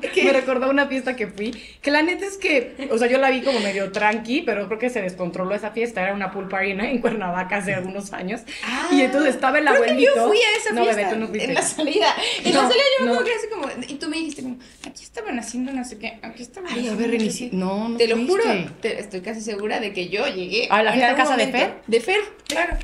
[0.02, 0.24] es que.
[0.24, 1.52] Me recordó una fiesta que fui,
[1.82, 4.78] que la neta es que, o sea, yo la vi como medio tranqui, pero creo
[4.78, 6.84] que se descontroló esa fiesta, era una pool party ¿no?
[6.84, 10.14] en Cuernavaca hace algunos años, Ah, y entonces estaba el abuelito.
[10.16, 11.02] yo fui a esa no, fiesta.
[11.02, 11.49] bebé, tú no fuiste.
[11.50, 12.16] En la salida.
[12.44, 13.14] En No, la salida yo me no.
[13.20, 13.86] acuerdo que así como.
[13.88, 14.58] Y tú me dijiste como,
[14.88, 16.20] aquí estaban haciendo no sé qué.
[16.22, 17.50] Aquí estaban Ay, a ver, no Reni, sé sí.
[17.50, 17.56] qué".
[17.56, 18.44] No, no Te lo juro.
[18.82, 20.68] te- estoy casi segura de que yo llegué.
[20.72, 21.82] ¿A la de casa de Fer?
[21.88, 22.78] De Fer, claro.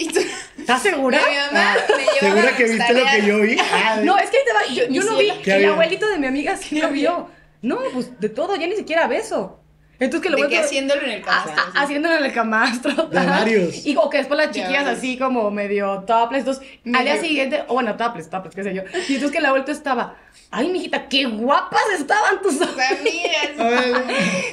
[0.00, 0.20] Y tú.
[0.58, 1.18] ¿Estás segura?
[1.28, 3.56] Mi mamá me llevaba ¿Segura a que viste lo que yo vi?
[3.72, 5.42] Ay, No, es que ahí te va, yo, lo vi, cielo.
[5.42, 7.28] ¿Qué el abuelito de mi amiga sí lo vio.
[7.62, 9.57] No, pues de todo, ya ni siquiera beso.
[10.00, 11.52] Entonces que vuelvo- haciéndolo en el camastro.
[11.52, 11.78] a- así.
[11.78, 13.06] haciéndolo en el camastro.
[13.06, 13.30] De ajá.
[13.40, 13.84] varios.
[13.86, 16.40] Y o que después las chiquillas así como medio topless.
[16.40, 18.82] Entonces, al día siguiente, o bueno, topless, topless, qué sé yo.
[19.08, 20.16] Y entonces que la vuelta estaba,
[20.50, 23.96] ay, mijita, qué guapas estaban tus Amigas.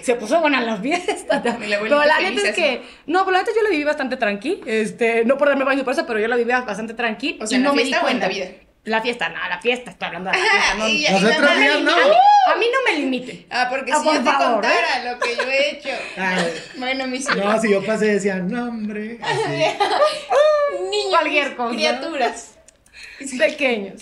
[0.02, 1.42] Se puso buena la fiesta.
[1.46, 4.62] La Pero la neta es que, no, pero la neta yo la viví bastante tranqui.
[4.66, 7.38] Este, no por darme baño por eso, pero yo la viví bastante tranqui.
[7.42, 8.28] O sea, y ¿en la no me di o en la cuenta.
[8.28, 8.48] vida?
[8.86, 10.76] La fiesta, no, la fiesta, estoy hablando de la fiesta.
[10.78, 11.92] No, y Nosotros y no.
[11.92, 12.16] a, mí,
[12.54, 13.46] a mí no me limite.
[13.50, 15.90] Ah, porque Ah, si por yo te favor, contara lo que yo he hecho.
[16.18, 16.54] ay.
[16.78, 17.38] Bueno, mis hijos.
[17.38, 19.18] No, si yo pasé decían, no, hombre.
[20.92, 21.76] Niños, Cualquier cosa.
[21.76, 22.52] criaturas.
[23.40, 24.02] Pequeños.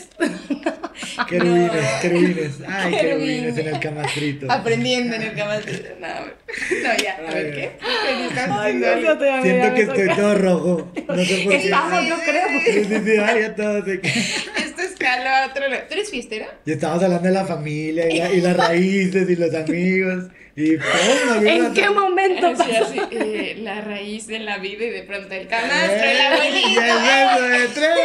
[1.30, 2.52] Querubines, querubines.
[2.68, 3.58] Ay, Querubines.
[3.58, 4.52] en el camastrito.
[4.52, 5.74] Aprendiendo en el camastro.
[6.00, 7.78] No, no, ya, a ver qué.
[7.80, 10.92] ¿Qué estás Ay, haciendo no, yo te Siento que estoy todo rojo.
[11.08, 11.56] No sé por qué.
[11.64, 12.48] Estamos, yo creo.
[12.66, 14.02] Sí, sí, sí, ay, ya todo se-
[15.08, 15.84] Otro lado.
[15.88, 16.48] ¿Tú eres fiestera?
[16.66, 20.26] Y estábamos hablando de la familia y, la- y las raíces y los amigos.
[20.56, 22.84] Y ¿En qué momento Así, pasó?
[22.86, 26.70] así, eh, la raíz de la vida y de pronto el camastro, el abuelito.
[26.70, 27.98] Y el beso de tres.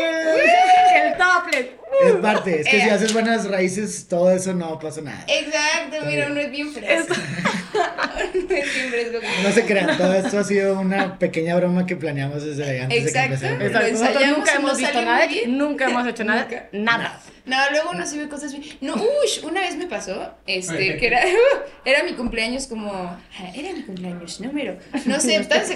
[0.97, 1.67] El topless.
[2.05, 5.25] Es parte, es que si haces buenas raíces, todo eso no pasa nada.
[5.27, 7.15] Exacto, mira, uno es bien fresco.
[7.75, 9.19] uno es bien fresco.
[9.43, 13.35] No se crean, todo esto ha sido una pequeña broma que planeamos desde antes Exacto.
[13.35, 13.89] de que empezara.
[13.89, 16.69] Exacto, Nosotros nunca hemos no visto nada, nunca hemos hecho nada, Nunca.
[16.73, 17.21] nada.
[17.47, 18.65] No, luego uno sí ve cosas bien.
[18.81, 21.21] No, uy, una vez me pasó, este, que era,
[21.85, 23.19] era mi cumpleaños como,
[23.55, 25.69] era mi cumpleaños número, no sé, estaba en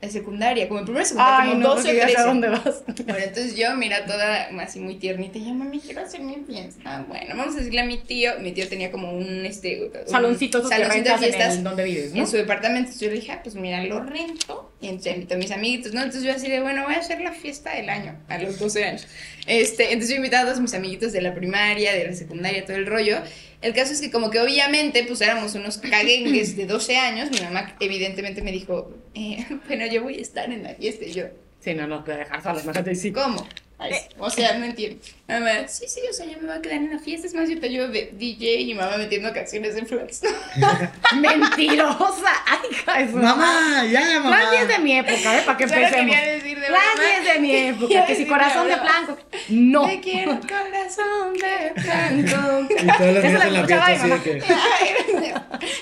[0.00, 2.20] en secundaria, como en primera secundaria, Ay, como no, 12 porque o ya sé 13.
[2.20, 2.82] a dónde vas.
[3.08, 6.80] Bueno, entonces yo, mira, toda así muy tiernita, y yo, mami, quiero hacer mi fiesta.
[6.84, 10.08] Ah, bueno, vamos a decirle a mi tío, mi tío tenía como un, este, un
[10.08, 12.20] Saloncito, saloncito de en fiestas el donde vives, ¿no?
[12.20, 12.90] en su departamento.
[12.90, 14.72] Entonces yo le dije, ah, pues mira, lo rento.
[14.80, 16.00] Y entonces invito a mis amiguitos, ¿no?
[16.02, 18.84] Entonces yo así de, bueno, voy a hacer la fiesta del año, a los 12
[18.84, 19.08] años.
[19.48, 22.76] Este, entonces yo invité a todos mis amiguitos de la primaria, de la secundaria, todo
[22.76, 23.16] el rollo.
[23.60, 27.30] El caso es que como que obviamente, pues éramos unos caguengues de 12 años.
[27.30, 31.04] Mi mamá evidentemente me dijo, eh, bueno, yo voy a estar en la fiesta.
[31.04, 31.24] Y yo,
[31.60, 33.12] Sí, no nos puede dejar solos, imagínate, sí.
[33.12, 33.46] ¿Cómo?
[33.80, 35.00] Ay, o sea, no entiendo.
[35.28, 37.28] Mamá, sí, sí, o sea, yo me voy a quedar en la fiesta.
[37.28, 40.22] Es más, yo te ayudo de DJ y mamá metiendo canciones en Flex.
[41.16, 42.32] Mentirosa.
[42.46, 44.36] Ay, hija de su Mamá, ya, mamá.
[44.36, 45.42] Flash es de mi época, ¿eh?
[45.46, 45.92] Para que empecemos.
[45.92, 46.82] quería decir de broma.
[47.18, 48.02] es de mi época.
[48.02, 49.18] A Que si corazón de blanco.
[49.48, 49.86] No.
[49.86, 52.74] Te quiero corazón de blanco.
[52.82, 54.38] Y todos los días la en la escuchaba fiesta así de que.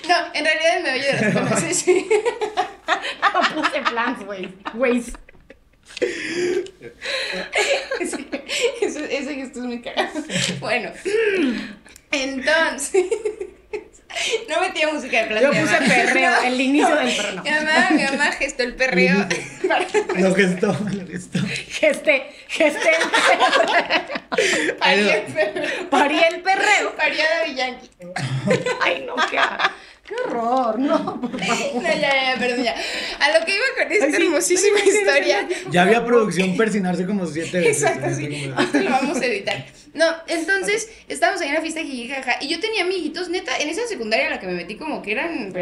[0.07, 1.61] No, en realidad me oye de las cosas.
[1.61, 2.09] Sí, sí.
[3.33, 4.49] No puse plans, güey.
[4.75, 5.03] Güey.
[8.81, 10.11] Ese, ese gesto es muy cagado.
[10.61, 10.91] Bueno,
[12.13, 13.05] entonces.
[14.49, 15.61] No metía música de Yo plasma.
[15.79, 17.35] puse perreo, el inicio del perreo.
[17.35, 17.43] no.
[17.43, 19.15] Mi mamá, mi mamá gestó el perreo.
[20.17, 21.39] Lo gestó, lo gestó.
[21.69, 22.91] Geste, geste,
[24.79, 25.91] Parió el perreo.
[25.91, 26.97] parí el perreo.
[26.97, 27.91] Parió a Daddy Yankee.
[28.81, 29.39] Ay, no, qué,
[30.07, 31.75] qué horror, no, por favor.
[31.75, 32.75] No, ya, ya, ya, perdón, ya.
[33.21, 34.23] A lo que iba con esta Ay, sí.
[34.23, 35.49] hermosísima sí, sí, historia.
[35.71, 37.83] Ya había producción persinarse como siete veces.
[37.83, 38.53] Exacto, sí.
[38.59, 39.65] Esto lo vamos a editar.
[39.97, 43.87] No, entonces estábamos ahí en la fiesta jijijaja y yo tenía amiguitos, neta, en esa
[43.89, 45.53] secundaria en la que me metí como que eran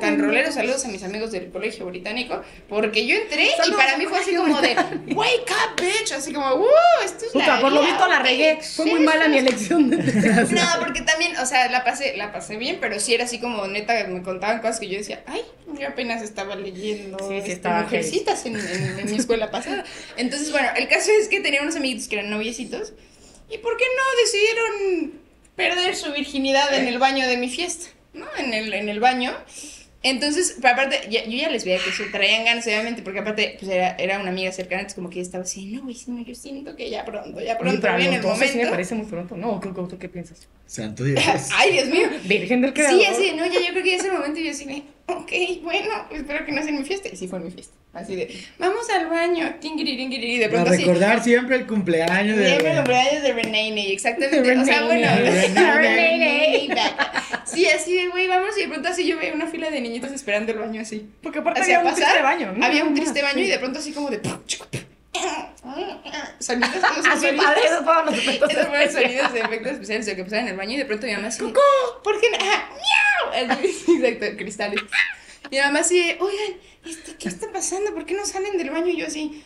[0.00, 4.06] tan roleros, saludos a mis amigos del colegio británico, porque yo entré y para mí
[4.06, 4.74] fue así como de,
[5.14, 6.64] wake up, bitch, así como, uh,
[7.04, 8.58] esto es Puta, por lo visto la regué.
[8.62, 9.46] Fue muy mala mi sí".
[9.46, 9.90] elección
[10.50, 13.66] No, porque también, o sea, la pasé, la pasé bien, pero sí era así como
[13.66, 15.42] neta, me contaban cosas que yo decía, ay,
[15.78, 19.84] yo apenas estaba leyendo Sí, sí, este, estaba mujercitas en, en- en mi escuela pasada.
[20.16, 22.92] Entonces, bueno, el caso es que tenía unos amiguitos que eran noviecitos,
[23.50, 25.20] y ¿por qué no decidieron
[25.56, 27.86] perder su virginidad en el baño de mi fiesta?
[28.12, 28.26] ¿No?
[28.38, 29.32] En el, en el baño.
[30.02, 33.56] Entonces, pero aparte, ya- yo ya les veía que se traían ganas, obviamente, porque aparte,
[33.58, 36.10] pues era, era una amiga cercana, entonces como que ella estaba así, no, güey, sí,
[36.10, 38.70] no, yo siento que ya pronto, ya pronto pero viene el 12 sí me momento.
[38.72, 39.34] parece muy pronto.
[39.38, 40.46] No, ¿qué, qué, qué piensas?
[40.66, 41.18] Santo Dios.
[41.54, 42.08] Ay, Dios mío.
[42.24, 43.00] Virgen del creador.
[43.00, 45.32] Sí, así, no, ya yo creo que ya es el momento y yo así ok,
[45.62, 47.08] bueno, espero que no sea en mi fiesta.
[47.10, 47.74] Y sí fue en mi fiesta.
[47.94, 50.84] Así de, vamos al baño, tingiri, tingiri, y de Para pronto así.
[50.84, 52.46] recordar siempre el cumpleaños de.
[52.48, 54.42] Siempre el cumpleaños de Renee, exactamente.
[54.42, 55.06] De o sea, bueno,
[55.76, 56.68] Renee.
[57.44, 58.56] Sí, así de, güey, vamos.
[58.58, 61.08] Y de pronto así yo veía una fila de niñitos esperando el baño así.
[61.22, 62.66] Porque aparte Hacía había un pasar, triste baño, ¿no?
[62.66, 63.42] Había un triste baño sí.
[63.44, 64.20] y de pronto así como de.
[66.40, 67.44] Sonidos, esos Así, sonidos.
[67.44, 69.10] padre, esos fueron los efectos Esos fueron especiales.
[69.22, 71.38] sonidos de efectos especiales que pasaban en el baño y de pronto mi mamá así.
[71.40, 71.60] ¡Coco!
[72.02, 72.38] ¿Por qué no?
[72.40, 72.68] ¡Ah,
[73.34, 73.50] ¡Miau!
[73.52, 74.80] Así, Exacto, cristales.
[75.50, 77.92] Y mi mamá así, de, oigan, este, ¿qué está pasando?
[77.94, 78.88] ¿Por qué no salen del baño?
[78.88, 79.42] Y yo así,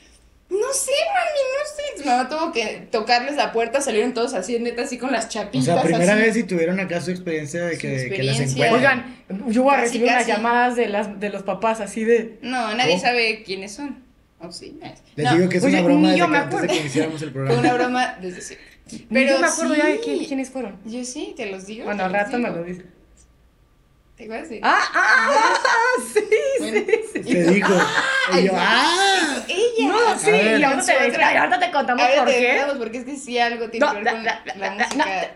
[0.51, 2.03] no sé, mami, no sé.
[2.03, 5.29] Mi mamá tuvo que tocarles la puerta, salieron todos así, neta, así con las O
[5.29, 5.65] chapitas.
[5.67, 6.23] sea, primera así.
[6.23, 8.67] vez si tuvieron acá su experiencia de que, que las experiencia.
[8.67, 9.19] encuentran.
[9.29, 10.31] Oigan, yo voy a Casi, recibir unas casi.
[10.33, 12.39] llamadas de, las, de los papás así de...
[12.43, 13.03] No, nadie ¿Cómo?
[13.03, 14.03] sabe quiénes son.
[14.41, 14.79] ¿O sí?
[15.17, 16.75] Les No, digo que es Oye, una broma desde yo que me antes de acuerdo.
[16.75, 17.75] que iniciáramos el Fue una programa.
[17.77, 18.69] broma desde siempre.
[19.11, 20.01] Pero yo me acuerdo ya de sí.
[20.05, 20.79] quién- quiénes fueron.
[20.87, 21.85] Yo sí, te los digo.
[21.87, 22.61] Bueno, al rato me digo.
[22.61, 22.85] lo dices.
[24.19, 25.55] ¿Te acuerdas de- Ah, ah,
[26.13, 26.21] sí,
[26.59, 27.23] Bueno, sí, sí.
[27.23, 27.73] Te dijo.
[28.37, 29.37] Y yo, ¡ah!
[29.49, 29.89] Ella.
[29.89, 30.61] No, sí, A ver.
[30.61, 32.49] y ahorita te, ahorita contamos A ver, por te qué.
[32.49, 34.85] contamos, porque es que sí algo tiene No, que ver con la- la, la- la-
[34.85, 35.31] música.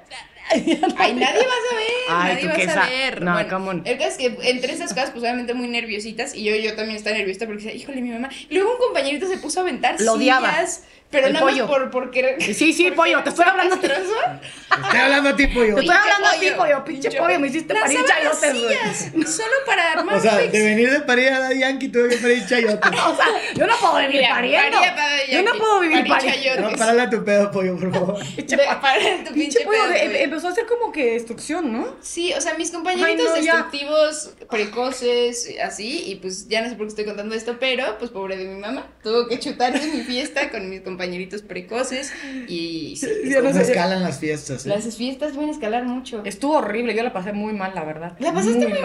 [0.51, 3.23] Ay, Ay, nadie va a saber, Ay, nadie va a sa- saber.
[3.23, 3.83] no, bueno, come on.
[3.87, 6.97] el caso es que entre esas cosas, pues obviamente muy nerviositas, y yo, yo también
[6.97, 8.29] estaba nerviosa porque decía, híjole, mi mamá.
[8.51, 10.53] Y luego un compañerito se puso a aventar Lo odiaba.
[11.13, 11.67] Pero El nada pollo.
[11.69, 12.43] más por, por querer.
[12.43, 14.15] Sí, sí, por pollo, te estoy ser hablando castroso.
[14.83, 15.75] Estoy hablando a ti, pollo.
[15.77, 19.27] Te estoy hablando a ti, pollo, pinche pollo, me hiciste parir chayotes, güey.
[19.27, 20.53] Solo para armar O sea, fix.
[20.53, 22.89] de venir de parir a Daddy Yankee tuve que parir chayote.
[23.13, 24.79] O sea, yo no puedo vivir pariendo.
[25.31, 26.35] Yo no puedo vivir pariendo.
[26.35, 26.63] chayotes.
[26.73, 28.19] No, párale a tu pedo, pollo, por favor.
[28.35, 30.23] Pinche para tu Pinche pinche pollo, pedo, de- güey.
[30.23, 31.97] empezó a hacer como que destrucción, ¿no?
[32.01, 33.53] Sí, o sea, mis compañeritos Ay, no, ya.
[33.57, 38.11] destructivos, precoces, así, y pues ya no sé por qué estoy contando esto, pero pues
[38.11, 42.13] pobre de mi mamá, tuvo que chutarse mi fiesta con mis compañeritos precoces
[42.49, 43.73] y sí, Ya no ¿Cómo sé.
[43.73, 44.67] escalan las fiestas?
[44.67, 44.69] eh?
[44.69, 46.23] las fiestas pueden escalar mucho.
[46.25, 48.17] Estuvo horrible, yo la pasé muy mal, la verdad.
[48.21, 48.79] ¿La pasaste muy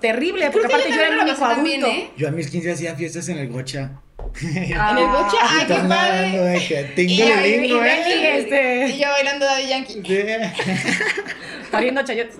[0.00, 2.00] Terrible, Creo porque que aparte yo era el único pasé también, adulto.
[2.00, 2.10] ¿eh?
[2.16, 4.00] Yo a mis 15 hacía fiestas en el Gocha.
[4.42, 6.88] En el bocha, Ah, ay, Y qué padre.
[6.90, 8.00] Y, tingle y- lingo, y- ¿eh?
[8.06, 8.86] y- este.
[8.88, 9.92] y yo bailando Daddy Yankee.
[9.94, 10.02] Sí.
[11.70, 12.36] Pariendo chayotes.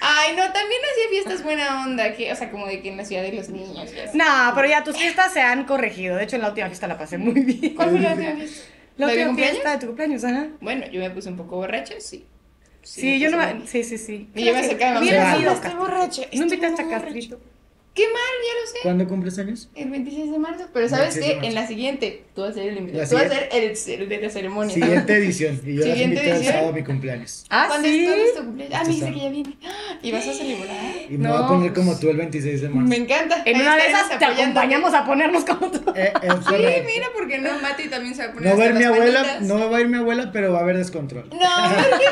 [0.00, 3.04] Ay, no, también hacía fiestas buena onda, que, o sea, como de que en la
[3.04, 4.16] ciudad de los niños y así.
[4.16, 6.16] No, pero ya tus fiestas se han corregido.
[6.16, 7.74] De hecho, en la última fiesta la pasé muy bien.
[7.74, 8.62] ¿Cuál fue la última fiesta?
[8.96, 9.52] La ¿La de última cumpleaños?
[9.56, 10.46] fiesta de tu cumpleaños, ajá.
[10.60, 12.26] Bueno, yo me puse un poco borracha, sí.
[12.82, 13.66] Sí, yo no me...
[13.66, 14.28] Sí, sí, sí.
[14.34, 16.22] Y yo me acercaba a mi Hubiera mamá, sido estoy borracha.
[16.32, 16.88] No invitaste a.
[16.88, 17.40] Castrito.
[17.98, 18.78] Qué mal, ya lo sé.
[18.84, 19.68] ¿Cuándo cumples años?
[19.74, 20.64] El 26 de marzo.
[20.72, 21.46] Pero ¿sabes 26 de qué?
[21.48, 23.02] En la siguiente, tú vas a ser el invitado.
[23.02, 24.72] La Tú vas a ser el, el de la ceremonia.
[24.74, 25.60] Siguiente edición.
[25.66, 27.44] Y yo las invito el sábado a mi cumpleaños.
[27.50, 27.98] Ah, ¿Cuándo, sí.
[28.04, 28.74] es, ¿Cuándo es tu cumpleaños?
[28.80, 29.18] Ah, me Este dice sábado.
[29.18, 29.56] que ya viene.
[30.02, 30.76] ¿Y vas a celebrar?
[31.10, 32.88] Y me No, voy a poner pues- como tú el 26 de marzo.
[32.88, 33.42] Me encanta.
[33.44, 35.92] En Ahí una de esas te acompañamos a ponernos como tú.
[35.96, 36.54] Eh, es Sí,
[36.86, 38.94] mira, porque no, Mati también se va a poner No va a ir hasta mi
[38.94, 39.42] abuela, manitas.
[39.42, 41.28] no va a ir mi abuela, pero va a haber descontrol.
[41.30, 41.36] No,
[41.74, 42.06] porque,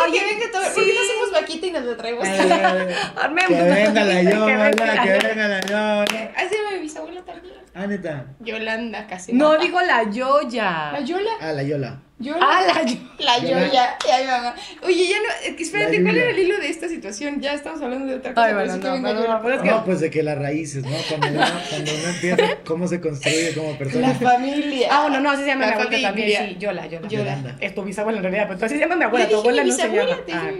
[0.00, 0.62] porque venga todo.
[0.62, 0.90] ¿Por sí.
[0.90, 2.26] qué no hacemos vaquita y nos lo traemos?
[2.26, 6.02] Eh, Armemos que venga la cosita, que La- la Yola.
[6.36, 7.54] Así va mi bisabuela también.
[7.74, 8.26] Ah, neta.
[8.40, 9.32] Yolanda, casi.
[9.32, 9.62] No, mata.
[9.62, 10.92] digo la Yoya.
[10.92, 11.30] La Yola.
[11.40, 12.00] Ah, la Yola.
[12.20, 12.40] Yola.
[12.42, 12.98] Ah, la Yoya.
[13.20, 13.38] La.
[13.38, 13.96] Yoya.
[14.08, 14.54] Ya, mi mamá.
[14.82, 15.56] Oye, ya no.
[15.56, 17.40] Espérate, La ¿cuál era el hilo de esta situación?
[17.40, 18.46] Ya estamos hablando de otra cosa.
[18.48, 18.98] Ay, bueno, no, yo.
[19.00, 20.90] no, es que- No, pues de que las raíces, ¿no?
[21.08, 24.14] Cuando uno, cuando uno empieza, cómo se construye como La persona.
[24.14, 24.88] familia.
[24.90, 26.08] Ah, bueno, no, así se llama La mi familia.
[26.08, 27.08] también, sí, Yola, Yola.
[27.08, 27.56] Yola.
[27.60, 29.88] Es tu bisabuela en realidad, pero así se llama mi abuela, tu abuela no se
[29.88, 30.16] llama.
[30.32, 30.50] Ah.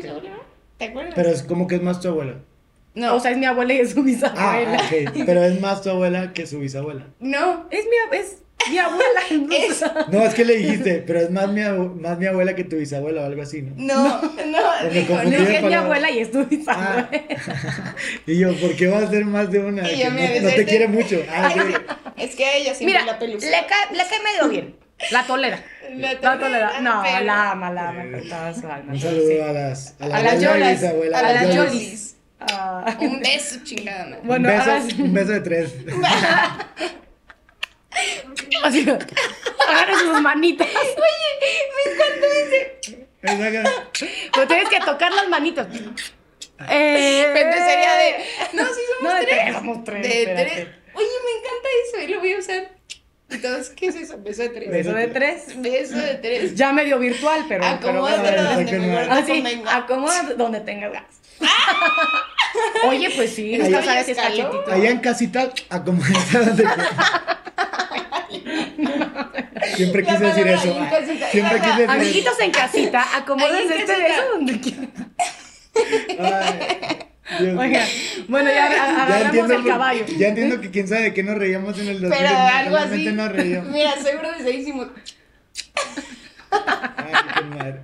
[0.77, 1.15] ¿Te acuerdas?
[1.17, 2.35] Pero es como que es más tu abuela.
[2.95, 3.15] No.
[3.17, 4.77] O sea, es mi abuela y es su Ah, bisabuela.
[4.79, 5.23] ok.
[5.27, 7.07] Pero es más tu abuela que su bisabuela.
[7.21, 7.67] No.
[7.71, 8.37] Es mi, es
[8.71, 9.21] mi abuela.
[9.69, 12.65] Es- No, es que le dijiste, pero es más mi, abu- más mi abuela que
[12.65, 13.75] tu bisabuela o algo así, ¿no?
[13.77, 15.23] No, no, dijo, no.
[15.23, 16.47] Es que es mi abuela y es tu Ah.
[16.51, 17.11] bisabuela.
[18.27, 19.85] y yo, ¿por qué va a ser más de una?
[19.85, 21.23] Que no, te quiere mucho.
[21.31, 21.67] Ah, Ay, ok.
[21.69, 21.75] sí,
[22.25, 23.47] Es que ella siempre Mira, la pelusa.
[23.47, 24.75] le cae, le cae medio bien.
[25.13, 25.63] La tolera.
[25.95, 26.81] La La tolera.
[26.81, 28.93] No, la ama, la ama con toda su alma.
[28.93, 29.07] Un Sí.
[29.07, 31.55] saludo a las a, la A las a las Yolis.
[31.55, 32.08] Yolis.
[32.41, 32.97] Ah.
[33.01, 34.21] Un beso, chingada madre.
[34.23, 35.03] Bueno, un, beso, ahora sí.
[35.03, 35.75] un beso de tres.
[38.63, 40.69] Así, agarra sus manitas.
[43.23, 43.71] Exacto.
[44.35, 45.67] Pero tienes que tocar las manitos.
[46.69, 48.57] Eh, de.
[48.57, 49.39] No, sí somos No, de tres.
[49.43, 50.51] tres, somos tres, De espérate.
[50.51, 50.69] tres.
[50.95, 52.79] Oye, me encanta eso y lo voy a usar.
[53.31, 54.19] Entonces, ¿qué es eso?
[54.23, 54.71] Beso de tres.
[54.71, 55.61] Beso de tres.
[55.61, 56.55] Beso de tres.
[56.55, 57.63] Ya medio virtual, pero.
[57.63, 58.49] pero Acomódatelo
[59.11, 61.18] Ay, donde acomoda donde tengas ganas.
[62.89, 64.51] Oye, pues sí, Ahí- no sabes si es escaló.
[64.51, 64.73] cachetito.
[64.73, 66.65] Allá en casita, acomodada donde
[69.77, 70.63] Siempre quise decir eso.
[71.31, 71.93] Siempre quise decir eso.
[71.93, 74.91] Amiguitos en casita, acomódense en este beso donde quieran.
[77.59, 77.87] Oigan,
[78.29, 80.05] bueno, ya a- agarramos el caballo.
[80.19, 82.19] ya entiendo que quién sabe de qué nos reíamos en el 2000.
[82.19, 83.05] Pero algo así.
[83.07, 83.71] nos reíamos.
[83.71, 84.89] Mira, seguro desde ahí hicimos.
[86.51, 87.81] Ay, qué madre.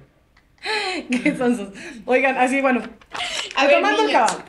[1.23, 1.69] ¿Qué son sus?
[2.07, 2.83] Oigan, así, bueno.
[3.57, 4.45] A ver, Retomando el niños, caballo.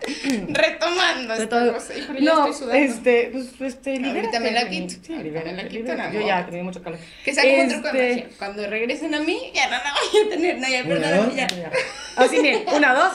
[0.49, 4.19] Retomando esta ya No, estoy este, pues, este, libérate.
[4.19, 4.93] Ahorita me la quito.
[5.05, 6.13] Sí, libérate, me la quito, libérate.
[6.13, 6.99] no, Yo ya tenía mucho calor.
[7.23, 8.37] Que saco un truco de Este, magia.
[8.39, 10.57] Cuando regresen a mí, ya no la voy a tener.
[10.59, 11.35] No, ya, perdóname, dos.
[11.35, 11.47] ya.
[11.47, 11.71] ya.
[12.15, 13.13] Así, miren, una, dos.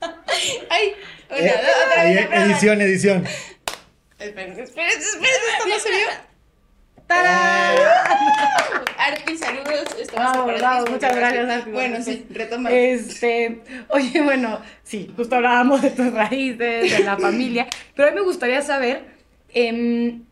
[0.70, 0.94] Ay,
[1.30, 2.24] una, Eh, dos, otra vez.
[2.26, 2.50] otra vez.
[2.50, 3.24] edición, edición.
[4.18, 6.27] Espérense, espérense, espérense, esto no se vio.
[7.08, 7.76] ¡Tarán!
[8.98, 9.96] Arti, saludos.
[9.98, 11.72] Esto va a ser Bravo, para bravo, ti, muchas gracias.
[11.72, 12.70] Bueno, sí, retoma.
[12.70, 17.66] Este, oye, bueno, sí, justo hablábamos de tus raíces, de la familia,
[17.96, 19.06] pero a mí me gustaría saber,
[19.54, 20.24] em,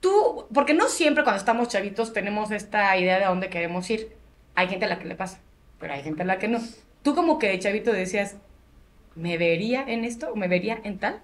[0.00, 4.16] tú, porque no siempre cuando estamos chavitos tenemos esta idea de a dónde queremos ir.
[4.54, 5.40] Hay gente a la que le pasa,
[5.80, 6.60] pero hay gente a la que no.
[7.02, 8.36] Tú como que de chavito decías,
[9.16, 11.22] ¿me vería en esto o me vería en tal?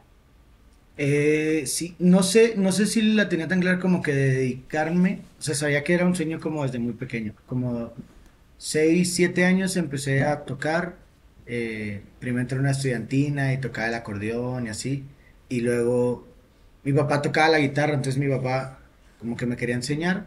[0.96, 5.22] Eh, sí, no sé, no sé si la tenía tan clara como que de dedicarme,
[5.40, 7.92] o sea, sabía que era un sueño como desde muy pequeño, como
[8.58, 10.96] 6, 7 años empecé a tocar,
[11.46, 15.04] eh, primero entré en una estudiantina y tocaba el acordeón y así,
[15.48, 16.28] y luego
[16.84, 18.78] mi papá tocaba la guitarra, entonces mi papá
[19.18, 20.26] como que me quería enseñar,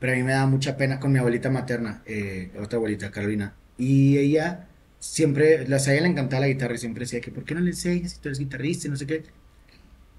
[0.00, 3.54] pero a mí me daba mucha pena con mi abuelita materna, eh, otra abuelita, Carolina,
[3.78, 4.68] y ella
[4.98, 7.70] siempre, a ella le encantaba la guitarra y siempre decía que, ¿por qué no le
[7.70, 9.24] enseñas si tú eres guitarrista y no sé qué?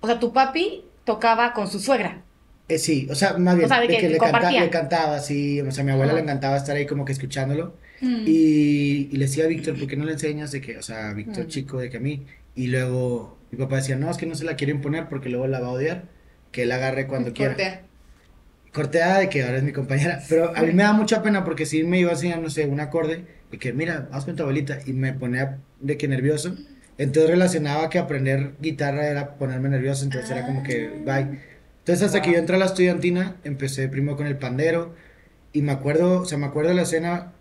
[0.01, 2.21] O sea, tu papi tocaba con su suegra.
[2.67, 5.59] Eh, sí, o sea, más bien, O sea, de que le, canta- le cantaba, sí,
[5.61, 6.17] o sea, a mi abuela Ajá.
[6.19, 8.23] le encantaba estar ahí como que escuchándolo, Mm.
[8.25, 11.13] y, y le decía a Víctor, ¿por qué no le enseñas de que, o sea,
[11.13, 11.47] Víctor Mm.
[11.47, 14.43] chico, de que a mí, y luego mi papá decía, no, es que no se
[14.45, 16.05] la quiere imponer porque luego la va a odiar,
[16.51, 17.53] que él agarre cuando quiera.
[17.53, 17.81] Cortea.
[18.73, 21.65] Corteada de que ahora es mi compañera, pero a mí me da mucha pena porque
[21.65, 24.43] si me iba a enseñar, no sé, un acorde, y que mira, vamos con tu
[24.43, 26.55] abuelita, y me ponía de que nervioso,
[26.97, 31.39] entonces relacionaba que aprender guitarra era ponerme nervioso, entonces era como que, bye.
[31.79, 32.33] Entonces hasta que Wow.
[32.35, 34.95] yo entré a la estudiantina, empecé primero con el pandero,
[35.53, 37.33] y me acuerdo, o sea, me acuerdo de la escena,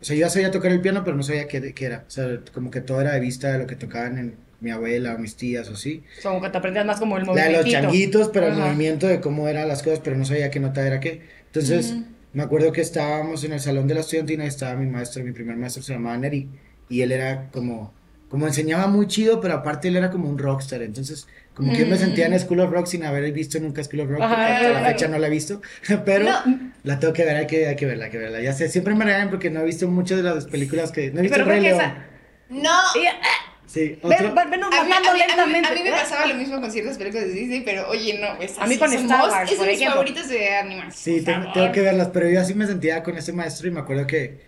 [0.00, 2.10] o sea, yo ya sabía tocar el piano, pero no sabía qué, qué era, o
[2.10, 5.18] sea, como que todo era de vista de lo que tocaban en mi abuela o
[5.18, 6.04] mis tías o así.
[6.22, 7.88] Como que te aprendías más como el La de los movimiento.
[7.88, 8.66] changuitos, pero el Ajá.
[8.66, 11.22] movimiento de cómo eran las cosas, pero no sabía qué nota era qué.
[11.46, 12.04] Entonces, Ujú.
[12.34, 15.32] me acuerdo que estábamos en el salón de la estudiantina y estaba mi maestro, mi
[15.32, 16.48] primer maestro se llamaba Neri,
[16.88, 17.92] y él era como,
[18.30, 21.86] como enseñaba muy chido, pero aparte él era como un rockstar, entonces, como que yo
[21.86, 24.52] me sentía en School of Rock sin haber visto nunca School of Rock, Ajá, porque
[24.66, 25.60] hasta la fecha no la he visto,
[26.06, 26.70] pero No.
[26.84, 28.40] la tengo que ver, hay que, hay que verla, hay que verla.
[28.40, 31.18] Ya sé, siempre me regañan porque no he visto muchas de las películas que, no
[31.18, 31.80] he visto Pero Rey León.
[31.80, 32.06] esa-
[32.48, 32.70] No.
[32.70, 35.68] Ah, Sí, Ven, otro- ven, venos A mí, matando a mí- a mí- lentamente.
[35.68, 35.92] a mí me ¿eh?
[35.92, 38.78] pasaba lo mismo con ciertas películas de Disney, pero oye, no, es A mí así,
[38.80, 39.94] con Star Wars, es por de mis ejemplo.
[40.02, 40.92] favoritas de animación.
[41.18, 43.78] Sí, tengo, tengo que verlas, pero yo así me sentía con ese maestro y me
[43.78, 44.40] acuerdo que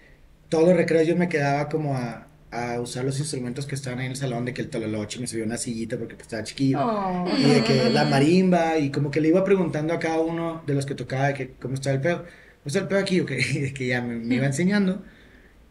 [0.49, 4.07] todos los recreos yo me quedaba como a, a usar los instrumentos que estaban ahí
[4.07, 6.81] en el salón, de que el tololoche me subió una sillita porque pues, estaba chiquillo.
[6.81, 7.27] Oh.
[7.37, 10.75] Y de que la marimba, y como que le iba preguntando a cada uno de
[10.75, 12.19] los que tocaba de que cómo estaba el pedo.
[12.19, 13.21] ¿Cómo está el pedo aquí?
[13.23, 15.03] Ok, y de que ya me, me iba enseñando.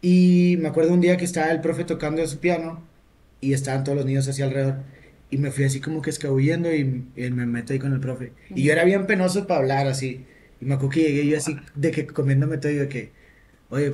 [0.02, 2.82] Y me acuerdo un día que estaba el profe tocando su piano
[3.40, 4.82] y estaban todos los niños así alrededor.
[5.30, 8.32] Y me fui así como que escabullendo y, y me meto ahí con el profe.
[8.50, 10.26] Y yo era bien penoso para hablar así.
[10.60, 13.12] Y me acuerdo que llegué yo así de que comiéndome todo y de que,
[13.70, 13.92] oye,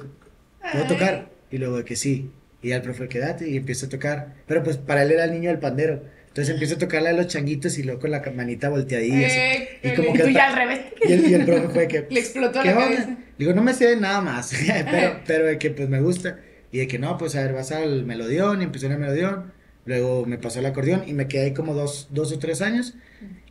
[0.72, 1.30] ¿puedo tocar?
[1.50, 2.30] Y luego de que sí.
[2.68, 4.34] Y ya el profe, quédate y empieza a tocar.
[4.46, 6.02] Pero pues para él era el niño del pandero.
[6.28, 9.26] Entonces empiezo a tocar la de los changuitos y luego con la manita volteadilla.
[9.26, 9.38] así.
[9.38, 10.80] Eh, Y como Y que tú ya al revés.
[11.04, 12.06] y el, y el profe fue que...
[12.10, 12.96] Le explotó ¿qué la onda?
[12.96, 13.18] cabeza.
[13.38, 14.52] Digo, no me sé nada más,
[14.90, 16.38] pero, pero de que pues me gusta.
[16.70, 19.52] Y de que no, pues a ver, vas al melodión y empecé en el melodión.
[19.84, 22.94] luego me pasó el acordeón y me quedé ahí como dos, dos o tres años.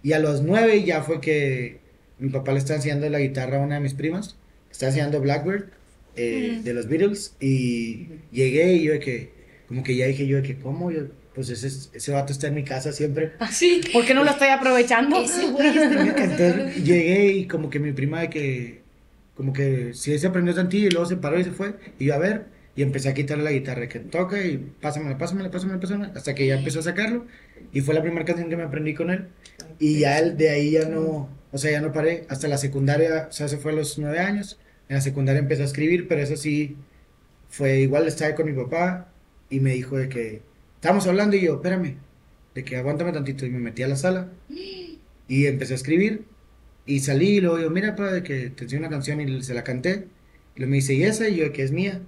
[0.03, 1.79] Y a los nueve ya fue que
[2.19, 4.37] mi papá le está enseñando la guitarra a una de mis primas,
[4.71, 5.71] está enseñando Blackbird
[6.17, 9.31] eh, de los Beatles y llegué y yo de que,
[9.67, 10.91] como que ya dije yo de que, ¿cómo?
[10.91, 11.03] Yo,
[11.33, 13.33] pues ese, ese vato está en mi casa siempre.
[13.39, 13.81] Así.
[13.93, 15.21] ¿Por qué no lo estoy aprovechando?
[15.21, 18.81] Ese güey Entonces llegué y como que mi prima de que,
[19.35, 21.75] como que sí se aprendió tantillo y luego se paró y se fue.
[21.99, 25.49] Y yo a ver, y empecé a quitarle la guitarra que toca y pásamela, pásamela,
[25.51, 27.25] pásamela, pásamela, hasta que ya empezó a sacarlo.
[27.71, 29.27] Y fue la primera canción que me aprendí con él.
[29.79, 32.25] Y ya él, de ahí ya no, o sea, ya no paré.
[32.29, 34.59] Hasta la secundaria, o sea, se fue a los nueve años.
[34.89, 36.75] En la secundaria empecé a escribir, pero eso sí,
[37.49, 39.09] fue igual, estaba con mi papá
[39.49, 40.41] y me dijo de que,
[40.75, 41.95] estábamos hablando y yo, espérame,
[42.55, 43.45] de que aguántame tantito.
[43.45, 44.29] Y me metí a la sala
[45.27, 46.25] y empecé a escribir.
[46.85, 49.53] Y salí y luego yo, mira, papá, de que te enseño una canción y se
[49.53, 50.07] la canté.
[50.55, 51.27] Y luego me dice, ¿y esa?
[51.27, 52.01] Y yo, que es mía.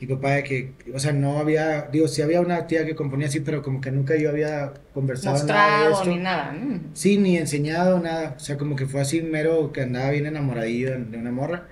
[0.00, 3.28] Y papá, de que, o sea, no había, digo, sí había una tía que componía
[3.28, 6.10] así, pero como que nunca yo había conversado nada de Mostrado esto.
[6.10, 6.52] ni nada.
[6.52, 6.90] mm.
[6.92, 8.34] Sí, ni enseñado nada.
[8.36, 11.68] O sea, como que fue así mero que andaba bien enamoradillo de una morra.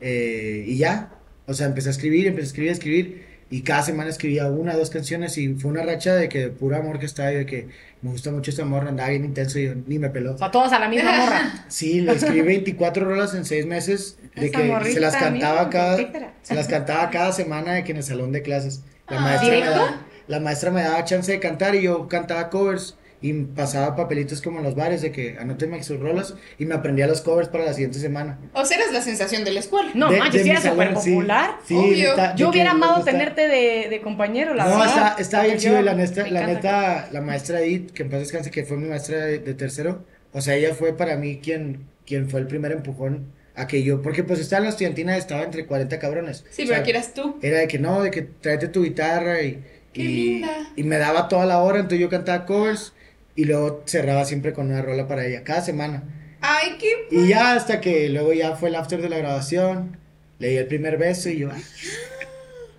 [0.00, 1.10] Eh, y ya.
[1.46, 3.34] O sea, empecé a escribir, empecé a escribir, a escribir.
[3.50, 5.36] Y cada semana escribía una, dos canciones.
[5.38, 7.68] Y fue una racha de que de puro amor que estaba y de que
[8.02, 8.88] me gusta mucho esta morra.
[8.88, 10.34] Andaba bien intenso y yo ni me peló.
[10.34, 11.64] O sea, todos a la misma morra.
[11.68, 14.18] Sí, le escribí 24 rolas en 6 meses.
[14.34, 15.96] De Esa que morrita, se las cantaba cada.
[16.42, 18.82] Se las cantaba cada semana de que en el salón de clases.
[19.08, 19.20] La Ah.
[19.20, 23.32] maestra, me daba, la maestra me daba chance de cantar y yo cantaba covers y
[23.32, 27.22] pasaba papelitos como en los bares de que anóteme sus rolas y me aprendía los
[27.22, 28.38] covers para la siguiente semana.
[28.52, 29.90] O sea, eras la sensación de la escuela.
[29.94, 31.10] No, De- manches, de era súper sí.
[31.10, 31.52] popular.
[31.66, 32.04] Sí,
[32.36, 34.86] Yo hubiera amado tenerte de, de compañero, la No, verdad.
[34.88, 38.20] está, está bien chido la neta, me la neta, la maestra Edith, que en paz
[38.20, 41.86] descanse, que fue mi maestra de, de tercero, o sea, ella fue para mí quien,
[42.06, 45.44] quien fue el primer empujón a que yo, porque pues estaba en la estudiantina, estaba
[45.44, 46.44] entre 40 cabrones.
[46.50, 47.38] Sí, O pero sea, aquí eras tú.
[47.40, 49.62] Era de que no, de que tráete tu guitarra y,
[49.94, 50.50] Qué y, linda.
[50.76, 52.92] y me daba toda la hora, entonces yo cantaba covers
[53.36, 56.02] y luego cerraba siempre con una rola para ella, cada semana.
[56.40, 57.06] Ay, qué.
[57.10, 59.96] Y ya hasta que luego ya fue el after de la grabación,
[60.38, 61.62] leí el primer beso y yo, "Ay".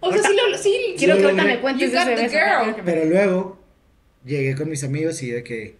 [0.01, 0.57] O sea, sí lo.
[0.57, 2.37] Sí, Quiero Sí, que ahorita me cuentes You got ese the beso.
[2.37, 2.75] girl.
[2.85, 3.59] Pero luego
[4.23, 5.75] llegué con mis amigos y de que,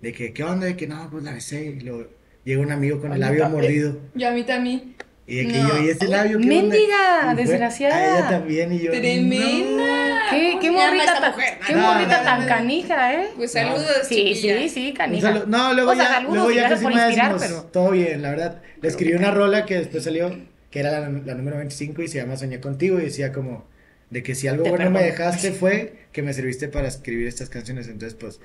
[0.00, 0.66] de que, ¿qué onda?
[0.66, 1.66] De que no, pues la besé.
[1.66, 2.08] Y luego
[2.44, 3.62] llegó un amigo con el labio también.
[3.62, 3.98] mordido.
[4.14, 4.94] Yo a mí también.
[5.30, 5.68] Y de que No.
[5.68, 7.96] yo, ¿y ese labio qué onda?" Mendiga, Y fue desgraciada.
[7.96, 8.90] A ella también y yo.
[8.92, 9.84] Tremenda.
[10.30, 11.58] ¿Qué, ¿Cómo qué morrita tan, mujer?
[11.66, 12.46] qué No, morrita no, tan no.
[12.48, 13.28] canija, ¿eh?
[13.36, 13.60] Pues No.
[13.60, 15.28] saludos, Sí, sí, sí, canija.
[15.28, 18.22] saludo- No, luego O sea, ya, saludos luego ya casi me decimos, pero- todo bien,
[18.22, 18.62] la verdad.
[18.80, 20.34] Le escribí una rola que después salió,
[20.70, 23.66] que era la, la número 25 y se llama Soñé Contigo y decía como,
[24.10, 27.48] de que si algo Te bueno me dejaste fue que me serviste para escribir estas
[27.50, 28.40] canciones, entonces pues...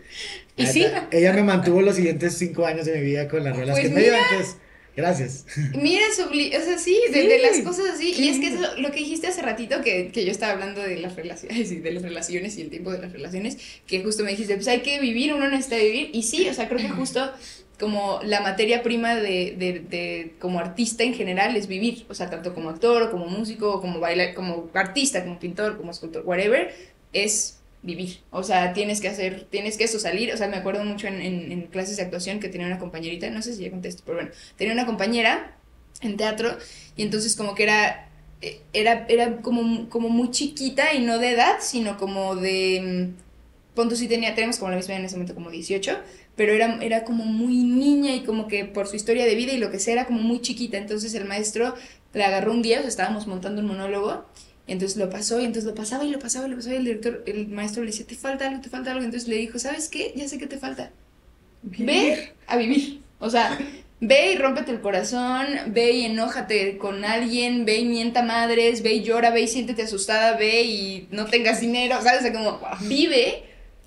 [0.57, 0.85] ¿Y la sí?
[1.11, 3.93] Ella me mantuvo los siguientes cinco años de mi vida con las rolas Pues que
[3.93, 4.57] me dio, entonces,
[4.95, 5.45] gracias.
[5.73, 7.27] Mira, subli o sea, sí, de, Sí.
[7.27, 8.13] de las cosas así.
[8.17, 10.97] Y es que eso- lo que dijiste hace ratito, que, que yo estaba hablando de
[10.97, 14.31] las relaciones, sí, de las relaciones y el tiempo de las relaciones, que justo me
[14.31, 16.09] dijiste, pues hay que vivir, uno necesita vivir.
[16.13, 17.31] Y sí, o sea, creo que justo
[17.79, 22.29] como la materia prima de, de, de como artista en general es vivir, o sea,
[22.29, 26.23] tanto como actor, o como músico, o como bailar, como artista, como pintor, como escultor,
[26.25, 26.73] whatever,
[27.13, 28.19] es vivir.
[28.31, 30.33] O sea, tienes que hacer, tienes que eso salir.
[30.33, 33.41] O sea, me acuerdo mucho en, en, clases de actuación que tenía una compañerita, no
[33.41, 35.57] sé si ya contesto, pero bueno, tenía una compañera
[36.01, 36.57] en teatro
[36.95, 38.09] y entonces como que era
[38.43, 43.73] eh, era, era como, como muy chiquita y no de edad, sino como de mm,
[43.73, 45.97] punto sí tenía, tenemos como la misma en ese momento como 18,
[46.35, 49.57] pero era, era como muy niña y como que por su historia de vida y
[49.57, 51.73] lo que sea era como muy chiquita, entonces el maestro
[52.11, 54.25] la agarró un día, o sea, estábamos montando un monólogo
[54.67, 56.85] entonces lo pasó y entonces lo pasaba y lo pasaba y lo pasaba y el
[56.85, 59.89] director, el maestro le decía, te falta algo, te falta algo, entonces le dijo, ¿sabes
[59.89, 60.13] qué?
[60.15, 60.91] Ya sé qué te falta.
[61.63, 63.01] Ve a vivir.
[63.19, 63.57] O sea,
[63.99, 68.93] ve y rómpete el corazón, ve y enójate con alguien, ve y mienta madres, ve
[68.93, 72.19] y llora, ve y siéntete asustada, ve y no tengas dinero, ¿sabes?
[72.19, 73.43] O sea, como vive,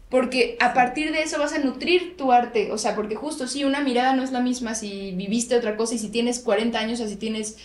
[0.09, 2.73] porque a partir de eso vas a nutrir tu arte.
[2.73, 5.95] O sea, porque justo sí, una mirada no es la misma si viviste otra cosa
[5.95, 7.59] y si tienes 40 años o si tienes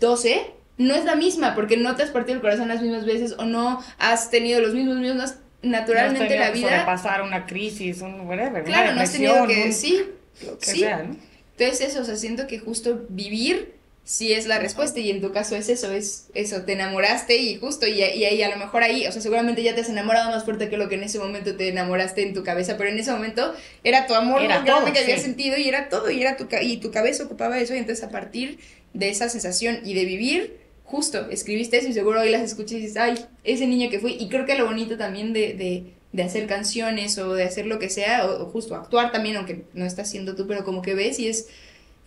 [0.00, 3.34] 12, no es la misma, porque no te has partido el corazón las mismas veces
[3.38, 6.86] o no has tenido los mismos miedos, no has- naturalmente la vida...
[6.86, 8.64] pasar una crisis, un whatever.
[8.64, 9.64] Claro, una no has tenido que...
[9.64, 10.02] un- Sí,
[10.46, 10.80] lo que sí.
[10.80, 11.16] sea, ¿no?
[11.58, 13.74] Entonces eso, o sea, siento que justo vivir
[14.04, 17.56] sí es la respuesta y en tu caso es eso, es eso, te enamoraste y
[17.58, 20.30] justo y, y ahí a lo mejor ahí, o sea, seguramente ya te has enamorado
[20.30, 22.98] más fuerte que lo que en ese momento te enamoraste en tu cabeza, pero en
[22.98, 23.52] ese momento
[23.84, 26.46] era tu amor Era más grande que había sentido y era todo y era tu
[26.62, 28.58] y tu cabeza ocupaba eso y entonces a partir
[28.94, 30.56] de esa sensación y de vivir
[30.88, 34.16] justo escribiste eso y seguro hoy las escuchas y dices, ay, ese niño que fui
[34.18, 37.78] y creo que lo bonito también de, de, de hacer canciones o de hacer lo
[37.78, 40.94] que sea o, o justo actuar también aunque no estás siendo tú pero como que
[40.94, 41.48] ves y es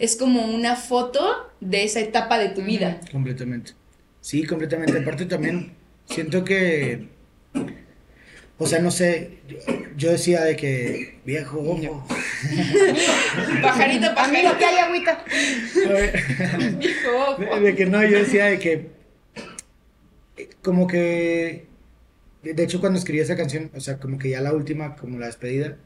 [0.02, 3.00] es como una foto de esa etapa de tu vida.
[3.12, 3.74] Completamente.
[4.20, 4.98] Sí, completamente.
[4.98, 5.74] Aparte también
[6.06, 7.08] siento que,
[8.64, 9.40] O sea, no sé,
[9.98, 12.06] yo, decía de que, viejo, ojo.
[13.64, 14.58] Pajarito, Amigo, pajarito.
[14.60, 15.26] que hay agüita.
[15.88, 16.80] A ver.
[16.80, 18.92] Hijo, De, que no, yo decía de que.
[20.62, 21.66] Como que.
[22.44, 25.18] De de hecho, cuando escribí esa canción, o sea, como que ya la última, como
[25.18, 25.78] la despedida,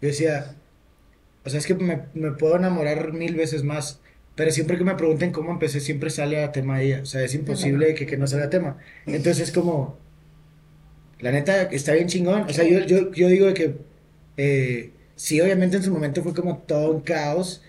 [0.00, 0.56] yo decía.
[1.44, 4.00] O sea, es que me, me puedo enamorar mil veces más.
[4.34, 7.02] Pero siempre que me pregunten cómo empecé, siempre sale a tema ella.
[7.02, 8.78] O sea, es imposible que, que no salga a tema.
[9.06, 10.09] Entonces es como.
[11.20, 12.42] La neta, está bien chingón.
[12.42, 13.76] O sea, yo, yo, yo digo que.
[14.36, 17.62] eh, sí, obviamente en su momento fue como todo un caos.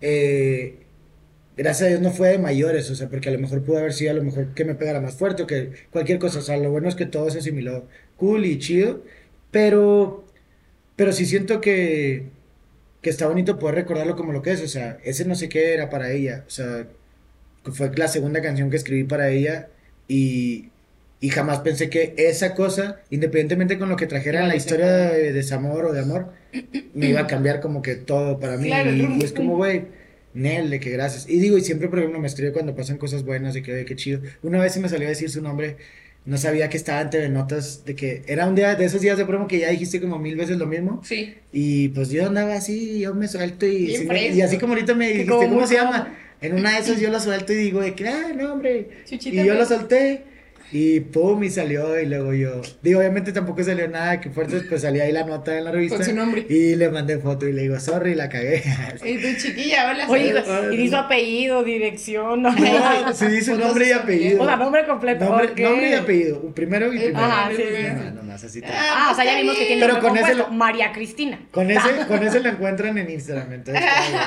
[0.00, 0.78] Eh,
[1.56, 3.92] gracias a Dios no fue de mayores, o sea, porque a lo mejor pudo haber
[3.92, 6.56] sido a lo mejor que me pegara más fuerte o que cualquier cosa, o sea,
[6.58, 9.02] lo bueno es que todo se asimiló cool y chido,
[9.50, 10.24] pero,
[10.96, 12.30] pero sí siento que,
[13.02, 15.74] que está bonito poder recordarlo como lo que es, o sea, ese no sé qué
[15.74, 16.88] era para ella, o sea,
[17.64, 19.68] fue la segunda canción que escribí para ella
[20.08, 20.70] y,
[21.20, 25.32] y jamás pensé que esa cosa, independientemente con lo que trajera en la historia de
[25.32, 26.32] desamor o de amor,
[26.94, 29.84] me iba a cambiar como que todo para mí Claro, y, y es como, güey,
[30.34, 31.26] Nel, de que gracias.
[31.28, 33.84] Y digo, y siempre, por ejemplo, me escribe cuando pasan cosas buenas, de que, "Oye,
[33.86, 34.20] qué chido.
[34.42, 35.76] Una vez se me salió a decir su nombre,
[36.26, 39.16] no sabía que estaba en TV Notas, de que era un día de esos días
[39.16, 41.00] de promo que ya dijiste como mil veces lo mismo.
[41.04, 41.34] Sí.
[41.52, 44.94] Y pues yo andaba así, yo me suelto y, sí me- y así como ahorita
[44.94, 46.14] me dijiste, ¿cómo muy se llama?
[46.42, 48.88] En una de esas yo lo suelto y digo de que, ah, no, hombre.
[49.08, 49.68] Chuchita, Y yo pues.
[49.68, 50.24] solté
[50.72, 54.82] y pum, y salió y luego yo, digo, obviamente tampoco salió nada que fuerte, pues
[54.82, 55.96] salía ahí la nota en la revista.
[55.96, 56.46] Con su nombre.
[56.48, 58.62] Y le mandé foto y le digo, sorry, la cagué.
[59.04, 60.06] Y tu chiquilla, hola.
[60.08, 60.34] Oye,
[60.72, 62.50] y dice apellido, dirección, no.
[62.52, 64.42] No, se dice nombre y apellido.
[64.42, 65.24] O sea, nombre completo.
[65.24, 67.24] Nombre, nombre y apellido, un primero y Eh, primero.
[67.26, 67.86] Ajá, sí, sí.
[67.94, 68.70] No, nomás así tal.
[68.74, 71.38] Ah, o sea, ya vimos que tiene Pero nombre con ese lo- María Cristina.
[71.52, 73.82] Con ese, con ese lo encuentran en Instagram, entonces.
[73.84, 74.20] bien.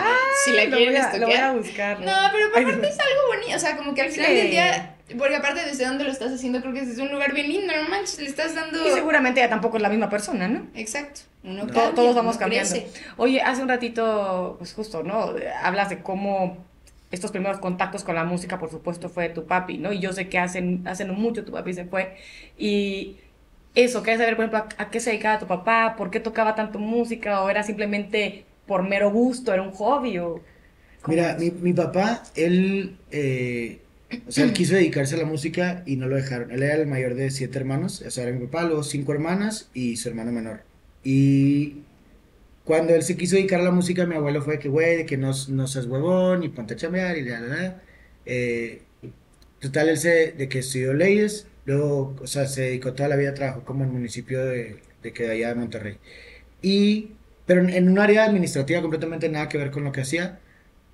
[0.46, 2.00] Si la Lo quieren voy a- lo voy a buscar.
[2.00, 4.36] No, pero aparte es algo bonito, o sea, como que al final Sí.
[4.38, 7.34] del día, porque aparte desde donde lo estás haciendo, creo que es desde un lugar
[7.34, 8.86] bien lindo, no manches, le estás dando...
[8.86, 10.68] Y seguramente ella tampoco es la misma persona, ¿no?
[10.74, 11.68] Exacto, uno No.
[11.68, 12.74] To- cambia, todos vamos uno cambiando.
[12.74, 12.92] crece.
[13.18, 15.34] Oye, hace un ratito, pues justo, ¿no?
[15.64, 16.58] Hablas de cómo
[17.12, 19.92] estos primeros contactos con la música, por supuesto, fue de tu papi, ¿no?
[19.92, 22.18] Y yo sé que hacen, hace no mucho tu papi se fue.
[22.58, 23.18] Y
[23.76, 25.96] eso, ¿quieres saber, por ejemplo, a, a qué se dedicaba tu papá?
[25.98, 27.42] ¿Por qué tocaba tanto música?
[27.44, 29.54] ¿O era simplemente por mero gusto?
[29.54, 30.18] ¿Era un hobby?
[30.20, 30.44] O...
[31.02, 33.89] ¿cómo Mira, mi, mi papá, él, eh,
[34.28, 36.52] o sea, él quiso dedicarse a la música y no lo dejaron.
[36.52, 39.70] Él era el mayor de siete hermanos, o sea, era mi papá, luego cinco hermanas
[39.74, 40.62] y su hermano menor.
[41.04, 41.84] Y
[42.66, 45.06] cuando él se quiso dedicar a la música, mi abuelo fue de que, güey, de
[45.06, 47.82] que no, no seas huevón y ponte a chambear y la, la, la.
[48.26, 48.82] Eh,
[49.60, 53.34] total, él se, de que estudió leyes, luego, o sea, se dedicó toda la vida,
[53.34, 55.98] trabajó como en el municipio de, de que de allá de Monterrey.
[56.62, 57.12] Y,
[57.46, 60.40] pero en, un área administrativa completamente nada que ver con lo que hacía,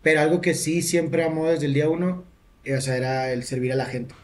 [0.01, 2.23] pero algo que sí siempre amó desde el día uno,
[2.73, 4.15] o sea, era el servir a la gente.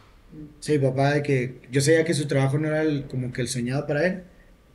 [0.60, 3.42] Sí, mi papá, de que yo sabía que su trabajo no era el- como que
[3.42, 4.24] el soñado para él,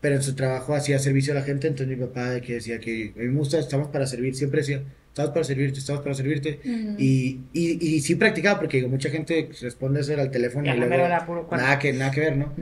[0.00, 2.78] pero en su trabajo hacía servicio a la gente, entonces mi papá de que decía
[2.78, 6.14] que a mí me gusta, estamos para servir, siempre decía, estamos para servirte, estamos para
[6.14, 6.60] servirte.
[6.62, 6.96] Ujú.
[6.98, 11.08] Y, y, y sí practicaba, porque digo, mucha gente responde eso al teléfono y luego
[11.62, 12.52] nada que, nada que ver, ¿no?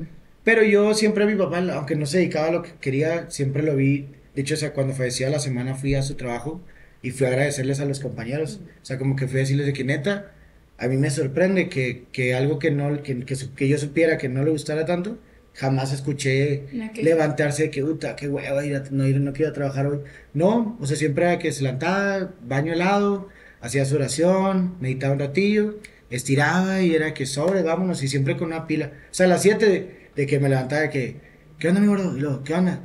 [0.44, 3.62] Pero yo siempre a mi papá, aunque no se dedicaba a lo que quería, siempre
[3.62, 4.08] lo vi.
[4.34, 6.60] De hecho, o sea, cuando fallecía la semana fui a su trabajo
[7.02, 8.60] y fui a agradecerles a los compañeros.
[8.82, 10.32] O sea, como que fui a decirles de que neta,
[10.78, 14.28] a mí me sorprende que, que algo que, no, que, que, que yo supiera que
[14.28, 15.18] no le gustara tanto,
[15.54, 19.52] jamás escuché que- levantarse de que, puta, qué hueva, ir a- no, ir, no quiero
[19.52, 20.00] trabajar hoy.
[20.32, 23.28] No, o sea, siempre era que se levantaba, baño helado,
[23.60, 25.78] hacía su oración, meditaba un ratillo,
[26.10, 28.92] estiraba y era que sobre, vámonos, y siempre con una pila.
[29.10, 31.16] O sea, a las 7 de, de que me levantaba, de que,
[31.58, 32.16] ¿qué onda, mi gordo?
[32.16, 32.80] Y luego, ¿qué onda?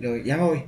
[0.00, 0.64] Y luego, ya me voy.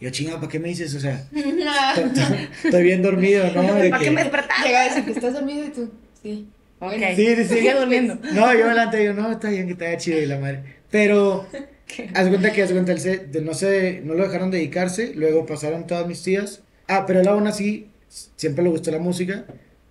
[0.00, 0.94] Y yo, chinga, ¿para qué me dices?
[0.94, 1.26] O sea,
[2.64, 3.62] estoy, bien dormido, ¿no?
[3.90, 4.66] ¿Para qué me despertaste?
[4.68, 5.90] Llega a decir que estás dormido y tú,
[6.34, 6.48] sí.
[6.78, 6.88] Ok.
[6.90, 7.44] Bueno, Sí, sí, sí.
[7.44, 8.18] Seguía durmiendo.
[8.32, 10.62] No, yo y digo, no, está bien que te haya chido y la madre.
[10.90, 11.46] Pero,
[12.14, 15.46] haz cuenta que, haz cuenta, él se, de- no, se, no lo dejaron dedicarse, luego
[15.46, 16.62] pasaron todas mis tías.
[16.88, 17.86] Ah, pero él aún así,
[18.36, 19.44] siempre le gustó la música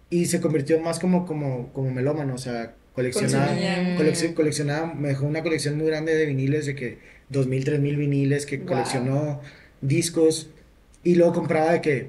[0.09, 3.97] y se convirtió más como, como, como melómano, o sea, coleccionaba, Consumía.
[3.97, 7.79] coleccion- coleccionaba, me dejó una colección muy grande de viniles, de que dos mil, tres
[7.79, 8.67] mil viniles, que Wow.
[8.67, 9.41] coleccionó
[9.81, 10.49] discos
[11.03, 12.07] y luego compraba de que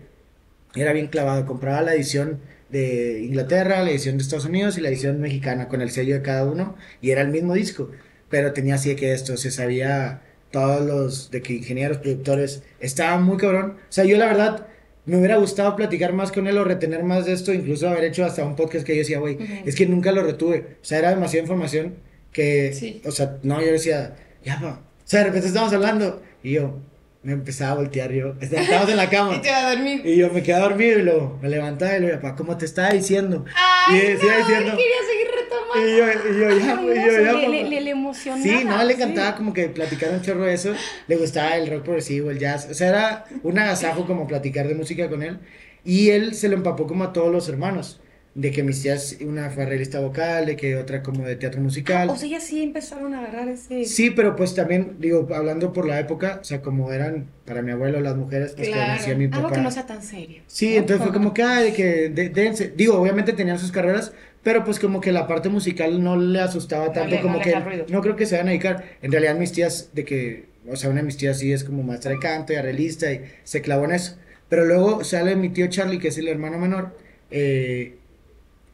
[0.75, 2.39] era bien clavado, compraba la edición
[2.69, 6.23] de Inglaterra, la edición de Estados Unidos y la edición mexicana con el sello de
[6.23, 7.91] cada uno y era el mismo disco,
[8.29, 13.19] pero tenía así de que esto, se sabía todos los de que ingenieros, productores, estaba
[13.19, 13.73] muy cabrón.
[13.89, 14.67] O sea, yo la verdad
[15.05, 18.25] me hubiera gustado platicar más con él o retener más de esto, incluso haber hecho
[18.25, 20.77] hasta un podcast que yo decía, güey, es que nunca lo retuve.
[20.83, 21.95] O sea, era demasiada información
[22.33, 23.01] que, Sí.
[23.05, 24.81] o sea, no, yo decía, ya, pa.
[25.05, 26.81] O sea, de repente estábamos hablando y yo
[27.27, 29.35] me empezaba a voltear, yo, estábamos en la cama.
[29.37, 30.01] Y te va a dormir.
[30.05, 32.65] Y yo me quedaba dormido y luego me levantaba y le digo, papá, ¿cómo te
[32.65, 33.45] estaba diciendo?
[33.53, 35.89] Ay, y decía no, diciendo, quería seguir retomando.
[35.89, 38.43] Y yo, y yo, ya, Qué y yo, ya, le, le, le, le emocionaba.
[38.45, 39.03] Sí, no, le sí.
[39.03, 40.73] encantaba como que platicar un chorro de eso.
[41.09, 42.69] Le gustaba el rock progresivo, el jazz.
[42.71, 45.41] O sea, era un agasajo como platicar de música con él.
[45.85, 48.01] Y él se lo empapó como a todos los hermanos.
[48.39, 52.11] De que mis tías, una fue arreglista vocal, de que otra como de teatro musical.
[52.11, 53.87] O sea, ya sí empezaron a agarrar ese.
[53.87, 57.71] Sí, pero pues también, digo, hablando por la época, o sea, como eran para mi
[57.73, 58.93] abuelo las mujeres, pues Claro.
[58.93, 59.39] conocía a mi papá.
[59.39, 60.43] Algo que no sea tan serio.
[60.49, 60.77] Sí, ¿no?
[60.81, 62.75] entonces fue como que, ay, que de- dense.
[62.77, 64.13] Digo, obviamente tenían sus carreras,
[64.43, 67.43] pero pues como que la parte musical no le asustaba tanto, le- no como le
[67.45, 68.85] que no creo que se vayan a dedicar.
[69.01, 71.83] En realidad mis tías, de que, o sea, una de mis tías sí es como
[71.83, 74.19] maestra de canto y arreglista y se clavó en eso.
[74.51, 76.99] Pero luego sale mi tío Charlie, que es el hermano menor,
[77.31, 77.97] eh,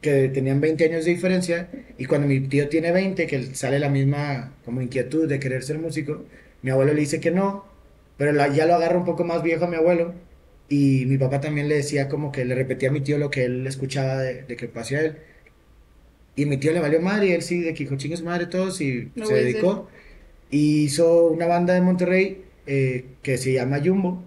[0.03, 3.89] que tenían 20 años de diferencia, y cuando mi tío tiene 20, que sale la
[3.89, 6.25] misma como inquietud de querer ser músico,
[6.63, 7.65] mi abuelo le dice que no,
[8.17, 10.13] pero la- ya lo agarra un poco más viejo a mi abuelo,
[10.69, 13.45] y mi papá también le decía como que le repetía a mi tío lo que
[13.45, 15.17] él escuchaba de, de que pasía él.
[16.35, 18.47] Y mi tío le valió madre y él sí, de que dijo chingue su madre
[18.47, 19.87] todos y se dedicó.
[20.51, 24.23] Y hizo una banda de Monterrey eh, que se llama Jumbo.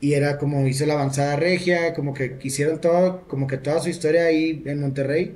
[0.00, 3.88] Y era como hizo la avanzada regia, como que hicieron todo, como que toda su
[3.88, 5.34] historia ahí en Monterrey.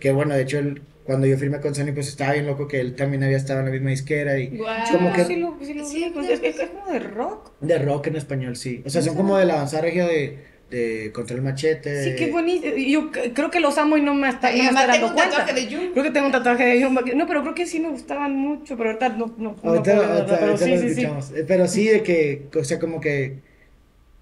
[0.00, 2.80] Que bueno, de hecho, él, cuando yo firmé con Sony, pues estaba bien loco que
[2.80, 4.76] él también había estado en la misma disquera y Guau.
[4.92, 7.52] como que- Sí, lo, sí, lo Sí, vi, pues, es, es como de rock.
[7.60, 8.82] de rock en español, sí.
[8.84, 10.38] O sea, son como de la avanzada regia de,
[10.70, 12.02] de Contra el Machete.
[12.04, 12.66] Sí, qué bonito.
[12.76, 15.06] Yo creo que los amo y no me, está, no Y me además estoy tengo
[15.08, 15.36] dando un cuenta.
[15.46, 15.92] tatuaje de Jung.
[15.92, 17.00] Creo que tengo un tatuaje de Jumbo.
[17.14, 20.02] No, pero creo que sí me gustaban mucho, pero ahorita no, no, no Ahorita, puedo,
[20.12, 20.90] ahorita- pero ahorita sí, lo sí, sí.
[21.02, 21.30] escuchamos.
[21.32, 23.48] Eh, Pero sí, de que, o sea, como que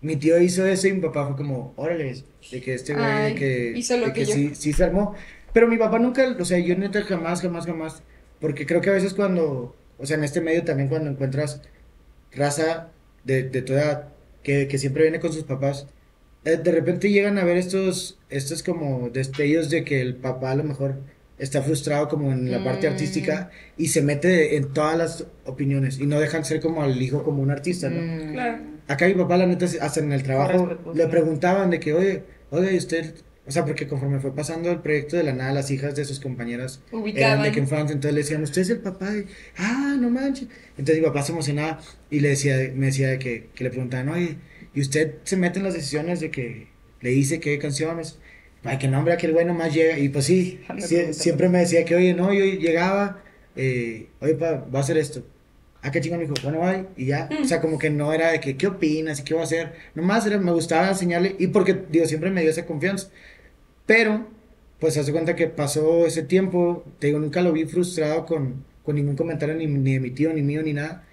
[0.00, 2.22] mi tío hizo eso y mi papá fue como, órale,
[2.52, 5.14] de que este güey, de que, hizo lo de que que sí, sí se armó.
[5.52, 8.02] Pero mi papá nunca, o sea, yo neta jamás, jamás, jamás,
[8.40, 11.62] porque creo que a veces cuando, o sea, en este medio también cuando encuentras
[12.32, 12.88] raza
[13.24, 14.08] de, de tu edad
[14.42, 15.86] que, que siempre viene con sus papás,
[16.44, 20.54] eh, de repente llegan a ver estos, estos como destellos de que el papá a
[20.56, 20.96] lo mejor
[21.38, 22.92] está frustrado como en la parte Mm.
[22.92, 27.22] artística y se mete en todas las opiniones y no dejan ser como al hijo
[27.24, 28.00] como un artista, ¿no?
[28.00, 28.32] Mm.
[28.32, 28.58] Claro.
[28.88, 32.72] Acá mi papá, la neta, hasta en el trabajo, le preguntaban de que, oye, oye,
[32.72, 33.14] ¿y usted,
[33.46, 36.20] o sea, porque conforme fue pasando el proyecto de la nada, las hijas de sus
[36.20, 36.80] compañeras
[37.14, 39.26] eran de que infancia, entonces le decían, usted es el papá, y,
[39.58, 40.48] ah, no manches.
[40.78, 41.80] Entonces mi papá se emocionaba
[42.10, 44.36] y le decía, me decía de que, que le preguntaban, oye,
[44.74, 46.68] ¿y usted se mete en las decisiones de que
[47.02, 48.18] le dice qué canciones?
[48.64, 49.98] Ay, que nombre aquel güey nomás llega.
[49.98, 50.60] Y pues sí,
[51.12, 53.22] siempre me decía que, oye, no, yo llegaba,
[53.54, 55.24] eh, oye, pa, va a hacer esto.
[55.82, 57.28] Ah, qué chingón, me dijo, bueno, bye, y ya.
[57.40, 59.72] O sea, como que no era de que, ¿qué opinas y qué voy a hacer?
[59.94, 63.08] Nomás era, me gustaba enseñarle, y porque, digo, siempre me dio esa confianza.
[63.86, 64.26] Pero,
[64.80, 68.96] pues, hace cuenta que pasó ese tiempo, te digo, nunca lo vi frustrado con, con
[68.96, 71.04] ningún comentario, ni, ni de mi tío, ni mío, ni nada.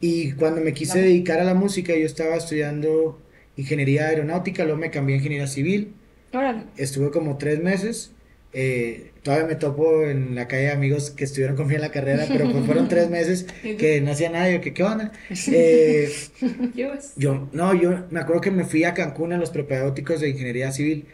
[0.00, 1.04] Y cuando me quise No.
[1.04, 3.20] dedicar a la música, yo estaba estudiando
[3.56, 5.94] ingeniería aeronáutica, luego me cambié a ingeniería civil,
[6.32, 6.64] Órale.
[6.76, 8.12] estuve como tres meses.
[8.52, 12.30] Eh, todavía me topo en la calle de amigos que estuvieron conmigo en la carrera,
[12.32, 13.46] pero pues fueron tres meses
[13.76, 14.50] que no hacía nada.
[14.50, 15.12] Yo, que qué onda?
[15.48, 16.24] Eh,
[17.14, 20.72] yo, no, yo me acuerdo que me fui a Cancún a los propedéuticos de ingeniería
[20.72, 21.08] civil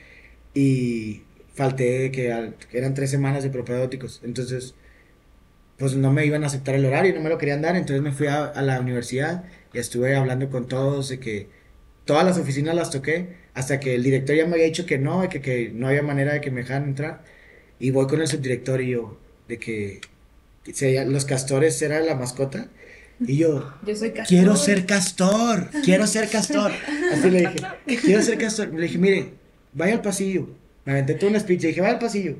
[0.54, 1.24] y
[1.54, 4.20] falté que, al- que eran tres semanas de propedéuticos.
[4.24, 4.74] Entonces,
[5.76, 7.76] pues no me iban a aceptar el horario, no me lo querían dar.
[7.76, 11.50] Entonces me fui a, a la universidad y estuve hablando con todos de que
[12.04, 15.28] todas las oficinas las toqué hasta que el director ya me había dicho que no,
[15.28, 17.24] que, que no había manera de que me dejaran entrar.
[17.80, 20.00] Y voy con el subdirector y yo, de que,
[21.08, 22.68] los castores era la mascota.
[23.18, 24.28] Y yo, Yo soy castor.
[24.28, 26.70] Quiero ser castor, quiero ser castor.
[27.12, 28.72] Así le dije, quiero ser castor.
[28.72, 29.30] Le dije, mire,
[29.72, 30.48] vaya al pasillo.
[30.84, 32.36] Me aventé todo un speech, le dije, vaya al pasillo.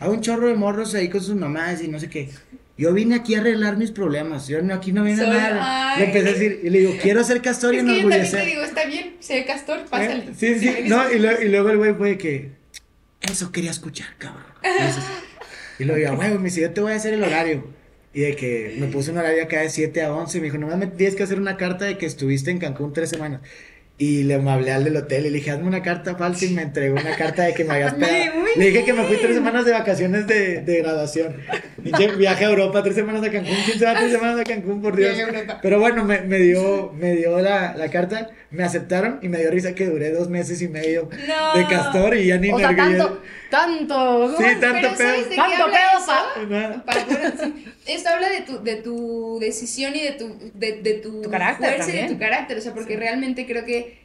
[0.00, 2.30] Hay un chorro de morros ahí con sus mamás y no sé qué.
[2.78, 4.48] Yo vine aquí a arreglar mis problemas.
[4.48, 5.92] Yo no, aquí no vine a nada.
[5.94, 6.00] ay.
[6.00, 8.08] Le empecé a decir, y le digo, quiero ser castor y Es que yo también
[8.10, 8.46] te enorgullecer.
[8.46, 10.24] digo, está bien, sé castor, pásale.
[10.24, 10.32] ¿Eh?
[10.36, 12.50] Sí, sí, no, y, luego- y luego el güey fue que,
[13.20, 14.42] eso quería escuchar, cabrón.
[15.78, 17.64] Y, luego yo, güey, me dice, yo te voy a hacer el horario.
[18.14, 20.36] Y de que me puso un horario acá de 7 a 11.
[20.38, 22.92] Y me dijo, nomás me tienes que hacer una carta de que estuviste en Cancún
[22.92, 23.40] tres semanas.
[23.98, 26.44] Y le hablé al del hotel y le dije, hazme una carta falsa.
[26.44, 28.44] Y me entregó una carta de que me habías pegado.
[28.54, 31.36] Le dije que me fui tres semanas de vacaciones de, de graduación.
[31.82, 33.56] Pinche viaje a Europa, tres semanas a Cancún.
[33.64, 35.16] ¿Quién se va tres semanas a Cancún, por Dios?
[35.62, 39.50] Pero bueno, me, me dio, me dio la, la carta, me aceptaron y me dio
[39.50, 41.54] risa que duré dos meses y medio No.
[41.58, 44.36] de castor y ya ni O me sea, tanto, tanto.
[44.38, 45.30] Sí, tanto Pero ¿sabes pedo.
[45.30, 46.82] de Tanto pedo pa-.
[46.86, 47.00] Para
[47.38, 47.64] sí.
[47.86, 51.68] Esto habla de tu, de tu decisión y de tu, de, de tu, Tu carácter
[51.74, 52.18] fuerza y de también.
[52.18, 52.58] tu carácter.
[52.58, 54.01] O sea, porque realmente creo que,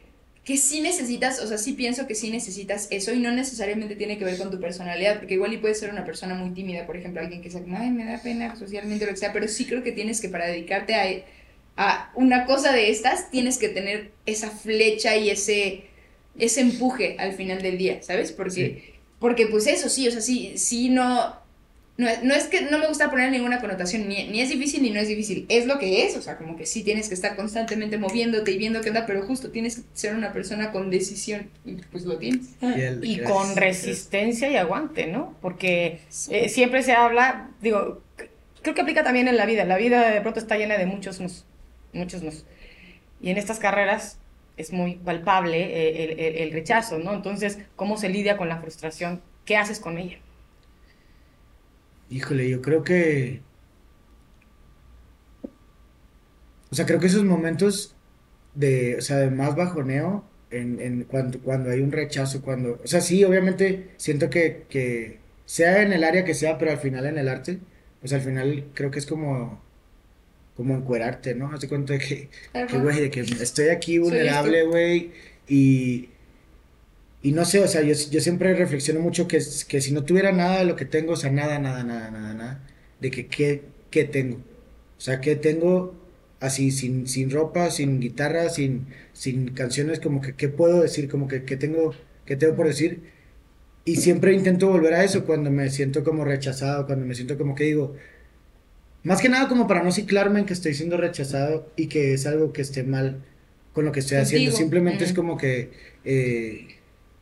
[0.47, 4.17] que sí necesitas, o sea, sí pienso que sí necesitas eso y no necesariamente tiene
[4.17, 6.97] que ver con tu personalidad, porque igual y puedes ser una persona muy tímida, por
[6.97, 9.67] ejemplo, alguien que dice, ay, me da pena socialmente o lo que sea, pero sí
[9.67, 11.05] creo que tienes que para dedicarte a,
[11.77, 15.85] a una cosa de estas, tienes que tener esa flecha y ese,
[16.37, 18.31] ese empuje al final del día, ¿sabes?
[18.31, 18.83] Porque, Sí.
[19.19, 21.35] porque pues eso sí, o sea, sí, sí no
[21.97, 24.91] no, no es que no me gusta poner ninguna connotación, ni, ni es difícil ni
[24.91, 27.35] no es difícil, es lo que es, o sea, como que sí tienes que estar
[27.35, 31.49] constantemente moviéndote y viendo qué onda, pero justo tienes que ser una persona con decisión
[31.65, 32.49] y pues lo tienes.
[32.59, 33.31] Fiel, Y gracias.
[33.37, 35.35] con resistencia y aguante, ¿no?
[35.41, 38.01] Porque eh, siempre se habla, digo,
[38.61, 39.65] creo que aplica también en la vida.
[39.65, 41.45] La vida de pronto está llena de muchos nos,
[41.93, 42.45] muchos nos.
[43.21, 44.19] Y en estas carreras
[44.57, 47.13] es muy palpable eh, el, el- el rechazo, ¿no?
[47.13, 49.21] Entonces, ¿cómo se lidia con la frustración?
[49.45, 50.17] ¿Qué haces con ella?
[52.09, 53.41] Híjole, yo creo que.
[56.69, 57.95] O sea, creo que esos momentos
[58.55, 62.79] de, o sea, de más bajoneo, en, en cuando, cuando hay un rechazo, cuando.
[62.83, 66.77] O sea, sí, obviamente siento que, que sea en el área que sea, pero al
[66.77, 67.59] final en el arte,
[67.99, 69.65] pues al final creo que es como.
[70.55, 71.53] Como encuerarte, ¿no?
[71.53, 72.29] Hace cuenta de que,
[72.79, 75.11] güey, de que estoy aquí vulnerable, güey,
[75.47, 76.09] y.
[77.21, 80.03] Y no sé, o sea, yo, yo siempre reflexiono mucho que, es- que si no
[80.03, 82.63] tuviera nada de lo que tengo, o sea, nada, nada, nada, nada, nada,
[83.01, 84.37] de que qué, qué tengo.
[84.37, 85.95] O sea, qué tengo
[86.39, 91.27] así, sin, sin ropa, sin guitarra, sin, sin canciones, como que qué puedo decir, como
[91.27, 91.93] que qué tengo,
[92.25, 93.01] qué tengo por decir.
[93.85, 97.55] Y siempre intento volver a eso cuando me siento como rechazado, cuando me siento como
[97.55, 97.95] que digo,
[99.03, 102.25] más que nada como para no ciclarme en que estoy siendo rechazado y que es
[102.25, 103.23] algo que esté mal
[103.73, 104.51] con lo que estoy haciendo.
[104.51, 104.57] Contigo.
[104.57, 105.15] Simplemente es Mm.
[105.15, 105.71] como que,
[106.03, 106.67] eh,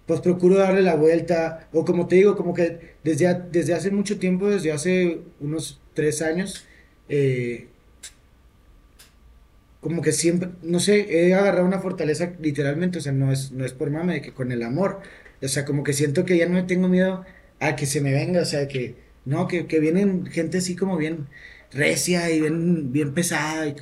[0.06, 4.20] pues procuro darle la vuelta, o como te digo, como que desde, desde hace mucho
[4.20, 6.66] tiempo, desde hace unos tres años,
[7.10, 7.68] eh,
[9.82, 13.66] como que siempre, no sé, he agarrado una fortaleza literalmente, o sea, no es, no
[13.66, 15.02] es por mame, que con el amor,
[15.42, 17.26] o sea, como que siento que ya no tengo miedo
[17.60, 18.96] a que se me venga, o sea, que,
[19.26, 21.28] no, que, que vienen gente así como bien
[21.72, 23.76] recia y bien, bien pesada, y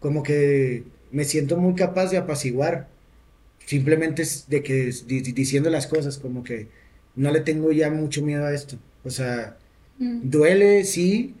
[0.00, 2.88] como que me siento muy capaz de apaciguar,
[3.66, 6.68] simplemente es de que di- di- diciendo las cosas, como que
[7.16, 9.58] no le tengo ya mucho miedo a esto, o sea,
[9.98, 10.30] Mm.
[10.30, 11.34] duele, sí,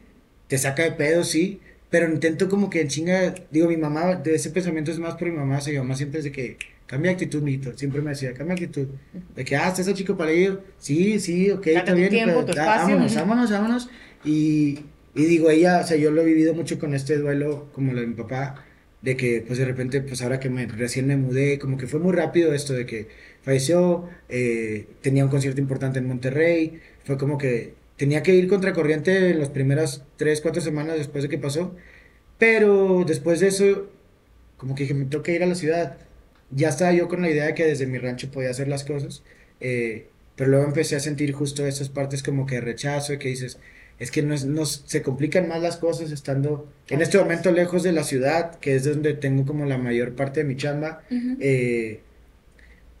[0.48, 1.60] te saca de pedo, sí,
[1.90, 5.28] pero intento como que en chinga, digo, mi mamá, de ese pensamiento es más por
[5.30, 6.56] mi mamá, o sea, mi mamá siempre es de que,
[6.86, 8.86] cambia actitud, mijito, siempre me decía, cambia actitud,
[9.34, 12.94] de que, ah, estás chico para ir, sí, sí, ok, está bien, tiempo, pero, espacio,
[12.96, 13.90] vámonos, vámonos, vámonos,
[14.24, 14.80] y,
[15.14, 18.00] y digo, ella, o sea, yo lo he vivido mucho con este duelo, como lo
[18.00, 18.64] de mi papá,
[19.02, 22.00] de que, pues, de repente, pues, ahora que me, recién me mudé, como que fue
[22.00, 23.08] muy rápido esto de que
[23.42, 29.30] falleció, eh, tenía un concierto importante en Monterrey, fue como que tenía que ir contracorriente
[29.30, 31.74] en las primeras tres, cuatro semanas después de que pasó,
[32.38, 33.90] pero después de eso,
[34.56, 35.98] como que me toca ir a la ciudad.
[36.50, 39.22] Ya estaba yo con la idea de que desde mi rancho podía hacer las cosas,
[39.60, 43.58] eh, pero luego empecé a sentir justo esas partes como que rechazo, y que dices,
[43.98, 47.82] es que no, es, no se complican más las cosas estando en este momento lejos
[47.82, 51.02] de la ciudad, que es donde tengo como la mayor parte de mi chamba.
[51.40, 52.00] Eh,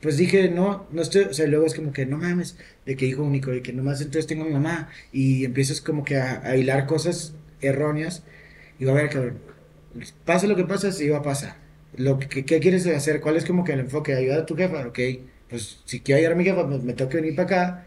[0.00, 3.06] pues dije, no, no estoy, o sea, luego es como que no mames, de que
[3.06, 6.42] hijo único, de que nomás entonces tengo a mi mamá, y empiezas como que a,
[6.44, 8.22] a hilar cosas erróneas,
[8.76, 9.38] y digo, a ver, cabrón,
[10.24, 11.56] pase lo que pase, sí va a pasar.
[11.96, 13.20] Lo que, ¿Qué quieres hacer?
[13.20, 14.14] ¿Cuál es como que el enfoque?
[14.14, 14.86] ¿Ayudar a tu jefa?
[14.86, 14.98] Ok,
[15.48, 17.86] pues si quiero ayudar a mi jefa, pues me tengo que venir para acá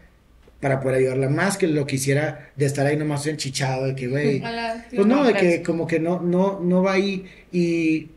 [0.60, 4.08] para poder ayudarla más que lo que hiciera de estar ahí nomás enchichado, de que,
[4.08, 4.40] güey,
[4.96, 8.08] pues no, de que como que no, no, no va ahí y,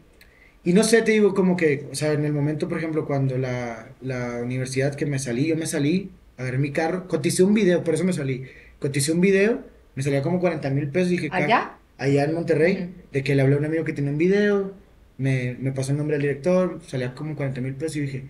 [0.66, 3.38] y no sé, te digo como que, o sea, en el momento, por ejemplo, cuando
[3.38, 7.84] la, la universidad que me salí, yo me salí, agarré mi carro, coticé un video,
[7.84, 8.44] por eso me salí,
[8.80, 9.62] coticé un video,
[9.96, 11.78] me salía como 40 mil pesos, dije, "Ca- ¿Allá?
[11.98, 14.74] allá en Monterrey, de que le hablé a un amigo que tenía un video,
[15.18, 18.24] me, me pasó el nombre del director, salía como 40 mil pesos y dije,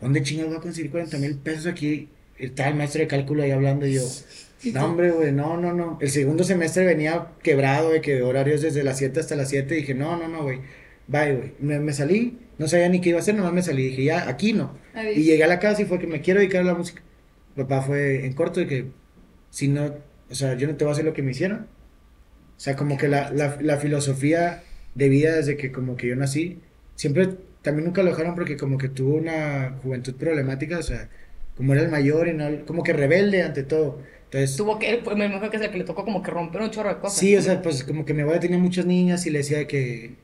[0.00, 2.08] ¿dónde chingados voy a conseguir 40 mil pesos aquí?
[2.40, 4.02] Está el maestro de cálculo ahí hablando y yo,
[4.72, 5.98] no hombre, güey, no, no, no.
[6.00, 9.94] El segundo semestre venía quebrado de que horarios desde las 7 hasta las 7 dije,
[9.94, 10.60] no, no, no, güey,
[11.06, 11.52] bye, güey.
[11.60, 14.28] Me, me salí, no sabía ni qué iba a hacer, nomás me salí, dije, ya,
[14.28, 14.76] aquí no.
[15.14, 17.02] Y llegué a la casa y fue que me quiero dedicar a la música.
[17.56, 18.86] Papá fue en corto de que,
[19.50, 19.94] si no,
[20.30, 21.68] o sea, yo no te voy a hacer lo que me hicieron.
[22.56, 24.62] O sea, como que la, la, la filosofía
[24.94, 26.60] de vida desde que como que yo nací,
[26.94, 27.28] siempre
[27.62, 31.08] también nunca lo dejaron porque como que tuvo una juventud problemática, o sea,
[31.60, 34.00] como era el mayor y no, como que rebelde ante todo.
[34.24, 36.62] Entonces, Tuvo que, pues, me imagino que es el que le tocó como que romper
[36.62, 37.18] un chorro de cosas.
[37.18, 39.66] sí, o sea, pues como que mi abuela tenía muchas niñas y le decía de
[39.66, 40.14] que,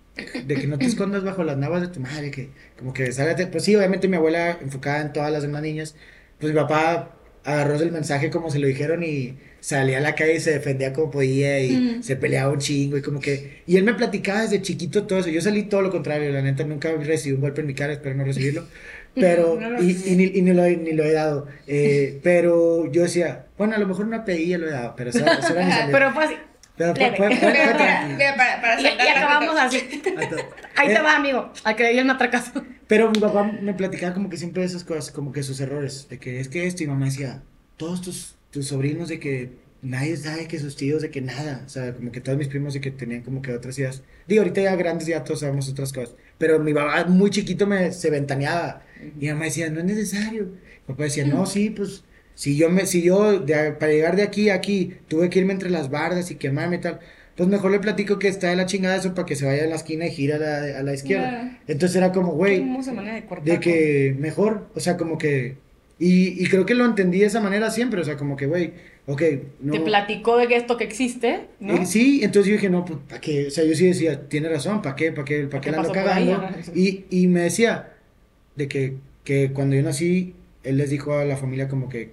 [0.46, 3.48] de que no te escondas bajo las navas de tu madre, que como que sálgate.
[3.48, 5.94] Pues sí, obviamente mi abuela enfocada en todas las demás niñas,
[6.38, 7.12] pues mi papá
[7.44, 10.92] agarró el mensaje como se lo dijeron y salía a la calle y se defendía
[10.92, 12.02] como podía y Mm.
[12.02, 13.62] se peleaba un chingo y como que...
[13.66, 15.28] Y él me platicaba desde chiquito todo eso.
[15.28, 18.14] Yo salí todo lo contrario, la neta nunca recibí un golpe en mi cara, espero
[18.16, 18.64] no recibirlo.
[19.16, 21.46] Pero, No lo y, y ni, y ni lo, he- ni lo he dado.
[21.66, 25.20] Eh, pero yo decía, bueno, a lo mejor una pedilla lo he dado, pero eso,
[25.26, 25.90] eso era amigos.
[25.92, 26.30] Pero pues,
[26.76, 27.16] Pero fue, leve.
[27.16, 28.16] fue, fue- fue tranquilo.
[28.18, 29.76] mira, para, para y, y acabamos así.
[30.76, 31.50] Ahí te Eh, va, amigo.
[31.64, 32.62] Al que le matracazo.
[32.86, 36.06] Pero mi papá me platicaba como que siempre de esas cosas, como que sus errores,
[36.10, 37.42] de que es que esto, y mamá decía,
[37.78, 39.52] todos tus, tus sobrinos de que
[39.82, 42.74] nadie sabe que sus tíos de que nada, o sea, como que todos mis primos
[42.74, 44.02] de que tenían como que otras ideas.
[44.28, 47.90] Digo, ahorita ya grandes ya todos sabemos otras cosas, pero mi papá muy chiquito me
[47.92, 48.82] se ventaneaba
[49.16, 50.44] mi mamá decía, "No es necesario."
[50.88, 54.22] Mi papá decía, "No, sí, pues si yo me si yo de- para llegar de
[54.22, 57.00] aquí a aquí tuve que irme entre las bardas y quemarme y tal,
[57.36, 59.66] pues mejor le platico que está de la chingada eso para que se vaya a
[59.66, 62.60] la esquina y gira a la, a la izquierda." Entonces era como, güey,
[63.44, 65.56] de de que mejor, o sea, como que
[65.98, 68.74] y, y creo que lo entendí de esa manera siempre, o sea, como que, güey,
[69.06, 69.22] ok,
[69.60, 69.72] no...
[69.72, 71.74] Te platicó de que esto que existe, ¿no?
[71.74, 73.46] Eh, sí, entonces yo dije, no, pues, ¿para qué?
[73.46, 75.10] O sea, yo sí decía, tiene razón, ¿para qué?
[75.12, 75.44] ¿Para qué?
[75.44, 76.48] ¿Para qué qué la ando cagando?
[76.74, 77.95] Y, y me decía
[78.56, 80.34] de que, que cuando yo nací,
[80.64, 82.12] él les dijo a la familia como que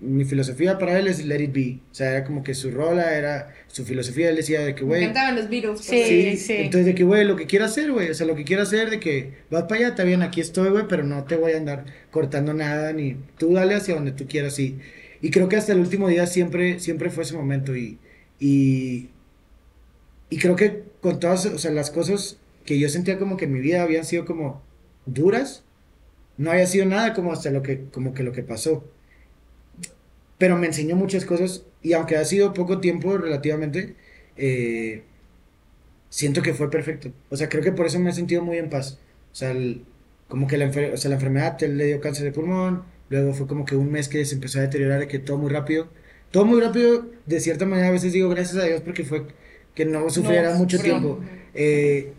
[0.00, 1.78] mi filosofía para él es let it be.
[1.90, 4.88] O sea, era como que su rola era, su filosofía, él decía de que, Me
[4.88, 5.80] güey, encantaban los Beatles.
[5.80, 6.04] Sí.
[6.04, 6.52] Sí, sí.
[6.54, 8.10] Entonces, de que, güey, lo que quiera hacer, güey.
[8.10, 10.70] O sea, lo que quiera hacer, de que vas para allá, está bien, aquí estoy,
[10.70, 14.26] güey, pero no te voy a andar cortando nada, ni tú dale hacia donde tú
[14.26, 14.58] quieras.
[14.58, 14.78] Y,
[15.22, 17.74] y creo que hasta el último día siempre, siempre fue ese momento.
[17.74, 17.98] Y,
[18.38, 19.08] y,
[20.30, 23.52] y creo que con todas, o sea, las cosas que yo sentía como que en
[23.52, 24.62] mi vida habían sido como
[25.14, 25.64] duras,
[26.38, 28.84] no había sido nada como hasta lo que, como que lo que pasó.
[30.38, 33.96] Pero me enseñó muchas cosas y aunque ha sido poco tiempo relativamente,
[34.36, 35.02] eh,
[36.08, 37.12] siento que fue perfecto.
[37.30, 38.98] O sea, creo que por eso me he sentido muy en paz.
[39.32, 39.84] O sea, el-
[40.28, 43.64] como que la, o sea, la enfermedad le dio cáncer de pulmón, luego fue como
[43.64, 45.88] que un mes que se empezó a deteriorar, de que todo muy rápido.
[46.30, 49.26] Todo muy rápido, de cierta manera a veces digo gracias a Dios porque fue
[49.74, 50.82] que no sufriera mucho sufrió.
[50.92, 51.20] tiempo.
[51.54, 52.12] Eh,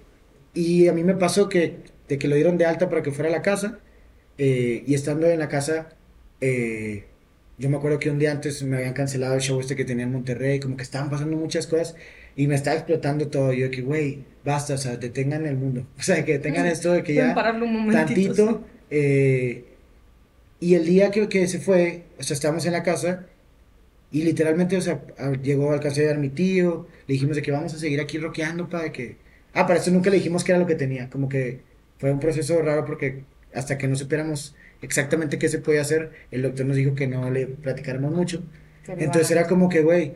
[0.53, 1.77] y a mí me pasó que,
[2.09, 3.79] de que lo dieron de alta para que fuera a la casa,
[4.37, 5.89] eh, y estando en la casa,
[6.41, 7.05] eh,
[7.57, 10.05] yo me acuerdo que un día antes me habían cancelado el show este que tenía
[10.05, 11.95] en Monterrey, como que estaban pasando muchas cosas
[12.35, 13.53] y me estaba explotando todo.
[13.53, 15.85] Yo de que, güey, basta, o sea, detengan el mundo.
[15.99, 18.45] O sea, que detengan esto de que ya un momentito.
[18.45, 18.65] tantito.
[18.89, 19.65] eh,
[20.61, 23.27] y el día que, que se fue, o sea, estábamos en la casa
[24.11, 25.01] y literalmente, o sea,
[25.41, 28.67] llegó, alcancé a llegar mi tío, le dijimos de que vamos a seguir aquí rockeando
[28.69, 29.17] para que...
[29.53, 31.61] Ah, para eso nunca le dijimos que era lo que tenía, como que
[31.99, 33.21] fue un proceso raro porque
[33.53, 37.29] hasta que no supiéramos exactamente qué se podía hacer, el doctor nos dijo que no
[37.29, 38.41] le platicáramos mucho.
[38.87, 40.13] Entonces era como que, güey,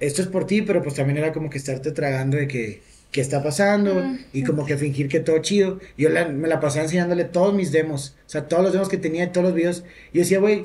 [0.00, 2.80] esto es por ti, pero pues también era como que estarte tragando de que,
[3.12, 4.18] qué está pasando Mm.
[4.32, 5.80] y como que fingir que todo chido.
[5.98, 8.96] Yo la- me la pasaba enseñándole todos mis demos, o sea, todos los demos que
[8.98, 9.84] tenía todos los videos.
[10.12, 10.62] Y yo decía, güey,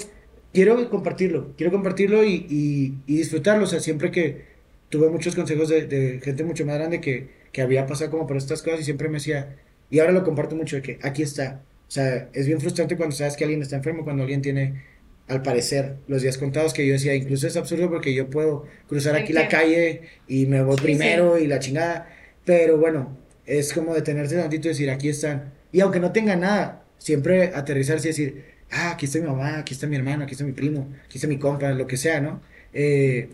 [0.54, 3.64] quiero compartirlo, quiero compartirlo y, y, y disfrutarlo.
[3.66, 4.44] O sea, siempre que
[4.90, 8.38] tuve muchos consejos de, de gente mucho más grande que, que había pasado como por
[8.38, 9.56] estas cosas y siempre me decía,
[9.90, 11.62] y ahora lo comparto mucho, de que aquí está.
[11.88, 14.84] O sea, es bien frustrante cuando sabes que alguien está enfermo, cuando alguien tiene,
[15.28, 19.16] al parecer, los días contados, que yo decía, incluso es absurdo porque yo puedo cruzar
[19.16, 22.10] aquí la calle y me voy Sí, primero y la chingada.
[22.44, 25.54] Pero bueno, es como detenerse tantito y decir, aquí están.
[25.72, 29.74] Y aunque no tenga nada, siempre aterrizarse y decir, ah, aquí está mi mamá, aquí
[29.74, 32.42] está mi hermano, aquí está mi primo, aquí está mi compa, lo que sea, ¿no?
[32.74, 33.30] Eh,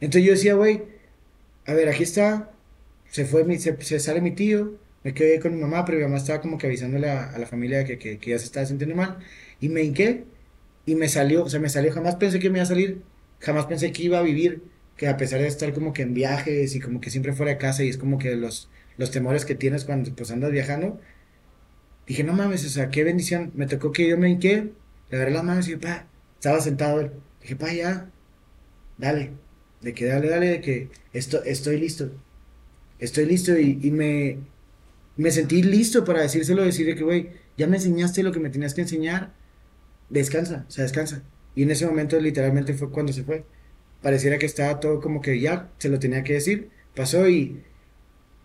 [0.00, 0.82] entonces yo decía, güey,
[1.66, 2.50] a ver, aquí está,
[3.10, 6.04] se fue mi, se, se sale mi tío, me quedé con mi mamá, pero mi
[6.04, 8.66] mamá estaba como que avisándole a, a la familia que, que, que ya se estaba
[8.66, 9.18] sintiendo mal,
[9.60, 10.24] y me hinqué,
[10.86, 13.02] y me salió, o sea, me salió, jamás pensé que me iba a salir,
[13.40, 14.62] jamás pensé que iba a vivir,
[14.96, 17.58] que a pesar de estar como que en viajes y como que siempre fuera de
[17.58, 21.00] casa y es como que los, los temores que tienes cuando pues andas viajando,
[22.06, 24.72] dije, no mames, o sea, qué bendición, me tocó que yo me hinqué,
[25.10, 28.10] le agarré las manos y dije, pa, estaba sentado él, dije, pa, ya,
[28.98, 29.32] dale,
[29.82, 32.12] de que dale, dale, de que esto, estoy listo,
[32.98, 34.38] estoy listo y, y me,
[35.18, 38.74] me sentí listo para decírselo, decirle que, güey, ya me enseñaste lo que me tenías
[38.74, 39.34] que enseñar,
[40.10, 41.22] descansa, o sea, descansa.
[41.56, 43.44] Y en ese momento literalmente fue cuando se fue.
[44.02, 47.62] Pareciera que estaba todo como que ya se lo tenía que decir, pasó y,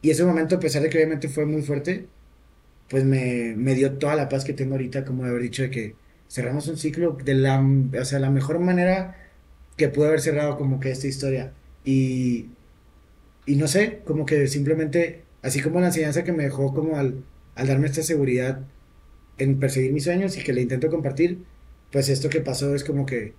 [0.02, 2.08] y ese momento, a pesar de que obviamente fue muy fuerte,
[2.90, 5.72] pues me, me dio toda la paz que tengo ahorita, como de haber dicho de
[5.72, 5.96] que
[6.30, 7.64] cerramos un ciclo de la,
[8.00, 9.18] o sea, la mejor manera
[9.78, 11.54] que pude haber cerrado como que esta historia.
[11.86, 12.50] Y,
[13.46, 17.24] y no sé, como que simplemente, así como la enseñanza que me dejó como al,
[17.56, 18.62] al darme esta seguridad
[19.38, 21.40] en perseguir mis sueños y que le intento compartir,
[21.92, 23.34] pues esto que pasó es como que,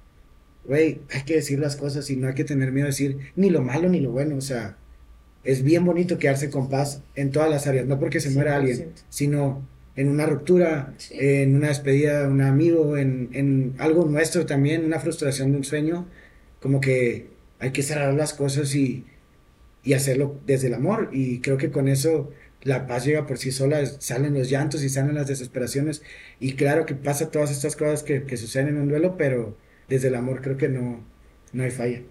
[0.65, 3.51] güey, hay que decir las cosas y no hay que tener miedo de decir ni
[3.51, 4.77] lo malo ni lo bueno, o sea,
[5.45, 8.79] es bien bonito quedarse con paz en todas las áreas, no porque se muera alguien,
[8.79, 9.05] 100%.
[9.09, 11.15] sino en una ruptura, Sí.
[11.19, 15.65] en una despedida de un amigo, en, en algo nuestro también, una frustración de un
[15.65, 16.07] sueño,
[16.61, 17.29] como que
[17.61, 19.05] hay que cerrar las cosas y,
[19.85, 21.11] y hacerlo desde el amor.
[21.13, 22.31] Y creo que con eso
[22.63, 26.03] la paz llega por sí sola, salen los llantos y salen las desesperaciones.
[26.41, 29.59] Y claro que pasa todas estas cosas que, que suceden en un duelo, pero
[29.89, 31.05] desde el amor creo que no,
[31.53, 32.03] no hay falla.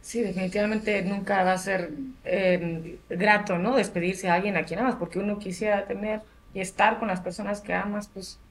[0.00, 1.90] Sí, definitivamente nunca va a ser
[2.24, 3.76] eh, grato, ¿no?
[3.76, 7.62] Despedirse a alguien a quien amas, porque uno quisiera tener y estar con las personas
[7.62, 8.42] que amas, pues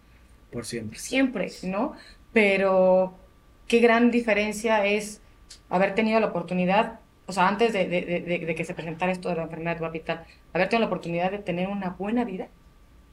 [0.52, 1.00] Por siempre.
[1.00, 1.94] siempre, ¿no?
[2.32, 3.20] Pero
[3.68, 5.24] qué gran diferencia es
[5.70, 8.00] haber tenido la oportunidad, o sea, antes de, de,
[8.46, 11.70] de, que se presentara esto de la enfermedad tu haber tenido la oportunidad de tener
[11.70, 12.48] una buena vida,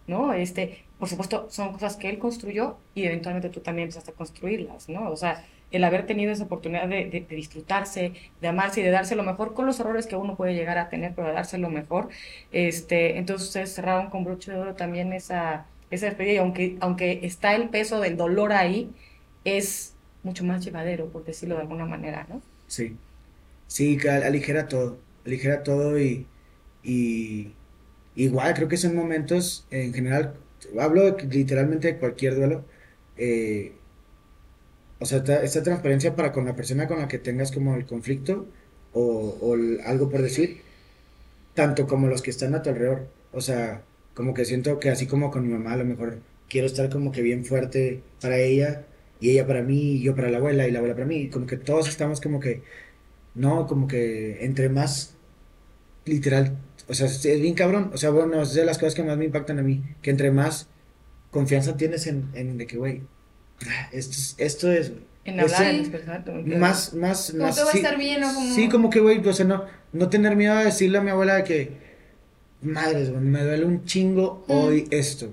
[0.06, 0.32] ¿no?
[0.32, 4.88] Este, por supuesto, son cosas que él construyó y eventualmente tú también empezaste a construirlas,
[4.88, 5.11] ¿no?
[5.11, 9.14] O sea, el haber tenido esa oportunidad de, de, disfrutarse, de amarse y de darse
[9.14, 11.70] lo mejor con los errores que uno puede llegar a tener, pero de darse lo
[11.70, 12.08] mejor.
[12.50, 17.20] Este, entonces ustedes cerraron con broche de oro también esa, esa despedida y aunque, aunque
[17.22, 18.90] está el peso del dolor ahí,
[19.44, 19.94] es
[20.24, 22.42] mucho más llevadero, por decirlo de alguna manera, ¿no?
[22.66, 22.96] Sí,
[23.70, 26.26] sí, aligera todo, aligera todo y,
[26.82, 27.54] y
[28.16, 30.34] igual creo que son momentos en general,
[30.80, 32.64] hablo literalmente de cualquier duelo,
[33.16, 33.72] eh,
[34.98, 38.46] o sea, esta, transparencia para con la persona con la que tengas como el conflicto
[38.92, 39.56] o, o
[39.86, 40.62] algo por decir,
[41.54, 43.08] tanto como los que están a tu alrededor.
[43.32, 43.82] O sea,
[44.14, 46.18] como que siento que así como con mi mamá, a lo mejor
[46.48, 48.84] quiero estar como que bien fuerte para ella
[49.20, 51.28] y ella para mí y yo para la abuela y la abuela para mí.
[51.30, 52.62] como que todos estamos como que,
[53.35, 55.14] no, como que entre más
[56.05, 56.57] literal,
[56.89, 57.91] o sea, es bien cabrón.
[57.95, 60.31] O sea, bueno, es de las cosas que más me impactan a mí, que entre
[60.31, 60.68] más
[61.31, 63.03] confianza tienes en, en de que, güey,
[63.93, 64.93] esto es, esto es
[65.24, 67.57] en hablar, en Más, más, más.
[67.57, 68.55] Como va a estar bien o como.
[68.55, 71.45] Sí, como que, güey, o sea, no, no tener miedo a decirle a mi abuela
[71.45, 71.72] que,
[72.62, 75.28] madres, me duele un chingo hoy esto.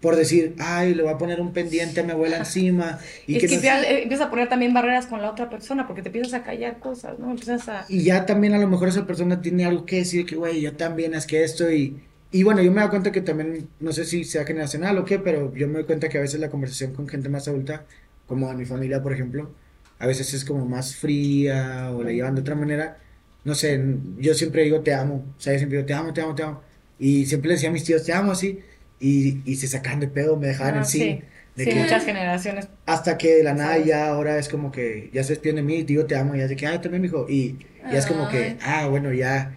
[0.00, 2.98] Por decir, ay, le voy a poner un pendiente a mi abuela encima.
[3.26, 6.08] Y es que, eh, empiezas a poner también barreras con la otra persona porque te
[6.08, 7.30] empiezas a callar cosas, ¿no?
[7.30, 7.84] Empiezas a...
[7.88, 10.74] Y ya también a lo mejor esa persona tiene algo que decir, que, güey, yo
[10.74, 12.00] también es que esto y
[12.32, 15.18] y bueno, yo me doy cuenta que también, no sé si sea generacional o qué,
[15.18, 17.86] pero yo me doy cuenta que a veces la conversación con gente más adulta,
[18.26, 19.50] como en mi familia, por ejemplo,
[19.98, 22.98] a veces es como más fría o la llevan de otra manera.
[23.44, 23.80] No sé,
[24.18, 26.42] yo siempre digo te amo, o sea, yo siempre digo te amo, te amo, te
[26.44, 26.62] amo.
[26.98, 28.60] Y siempre le decía a mis tíos te amo así,
[29.00, 31.22] y, y se sacan de pedo, me dejaban en ah, sí.
[31.56, 32.68] De sí, muchas generaciones.
[32.86, 35.82] Hasta que de la nada ya ahora es como que ya se despiden de mí,
[35.82, 37.26] digo te amo, y ya de que, ah, también, hijo.
[37.28, 37.58] Y
[37.90, 39.56] ya es como que, ah, bueno, ya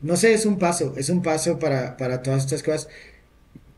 [0.00, 2.88] no sé, es un paso, es un paso para, para todas estas cosas.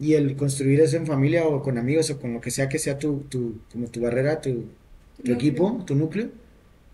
[0.00, 2.78] Y el construir eso en familia o con amigos o con lo que sea que
[2.78, 4.66] sea tu, tu, como tu barrera, tu,
[5.24, 6.30] tu equipo, tu núcleo,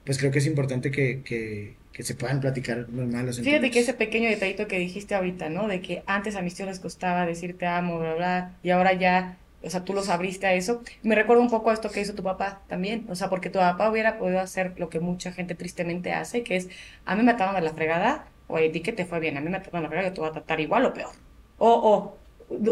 [0.04, 3.78] pues creo que es importante que, que, que se puedan platicar normal los Fíjate que
[3.78, 5.68] ese pequeño detallito que dijiste ahorita, ¿no?
[5.68, 8.92] De que antes a mis tíos les costaba decir te amo, bla, bla, y ahora
[8.94, 10.82] ya, o sea, tú los abriste a eso.
[11.04, 13.60] Me recuerda un poco a esto que hizo tu papá también, o sea, porque tu
[13.60, 16.68] papá hubiera podido hacer lo que mucha gente tristemente hace, que es,
[17.06, 19.48] a mí me ataban de la fregada, oye, di que te fue bien, a mí
[19.48, 21.12] me trataron la fregada, yo te voy a tratar igual o peor.
[21.58, 22.18] O, o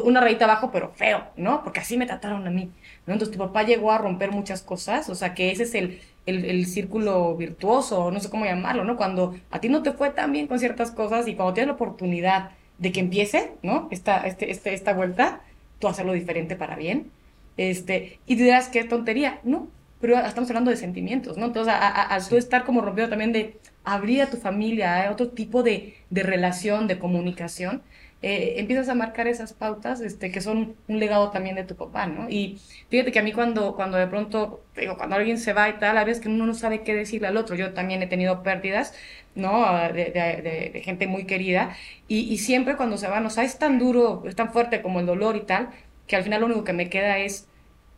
[0.04, 1.62] una rayita abajo, pero feo, ¿no?
[1.62, 2.72] Porque así me trataron a mí,
[3.06, 3.14] ¿no?
[3.14, 6.44] Entonces tu papá llegó a romper muchas cosas, o sea que ese es el, el,
[6.44, 8.96] el, círculo virtuoso, no sé cómo llamarlo, ¿no?
[8.96, 11.74] Cuando a ti no te fue tan bien con ciertas cosas y cuando tienes la
[11.74, 13.88] oportunidad de que empiece, ¿no?
[13.90, 15.40] Esta, este, este, esta vuelta,
[15.78, 17.10] tú hacerlo diferente para bien,
[17.56, 19.68] este, y dirás, qué tontería, ¿no?
[20.00, 21.46] Pero estamos hablando de sentimientos, ¿no?
[21.46, 25.62] Entonces, al tú estar como rompido también de, abrir a tu familia a otro tipo
[25.62, 27.82] de, de relación, de comunicación,
[28.22, 32.06] eh, empiezas a marcar esas pautas este, que son un legado también de tu papá,
[32.06, 32.30] ¿no?
[32.30, 35.74] Y fíjate que a mí cuando, cuando de pronto, digo, cuando alguien se va y
[35.74, 38.44] tal, a veces que uno no sabe qué decirle al otro, yo también he tenido
[38.44, 38.94] pérdidas,
[39.34, 39.66] ¿no?
[39.92, 43.58] De, de, de, gente muy querida, y, y, siempre cuando se van, o sea, es
[43.58, 45.70] tan duro, es tan fuerte como el dolor y tal,
[46.06, 47.48] que al final lo único que me queda es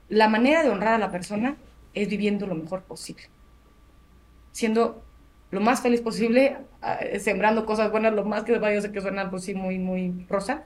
[0.09, 1.57] la manera de honrar a la persona
[1.95, 3.25] es viviendo lo mejor posible,
[4.53, 5.03] siendo
[5.51, 9.01] lo más feliz posible, ah, sembrando cosas buenas, lo más que vaya, yo sé que
[9.01, 10.65] suena pues sí muy, muy rosa,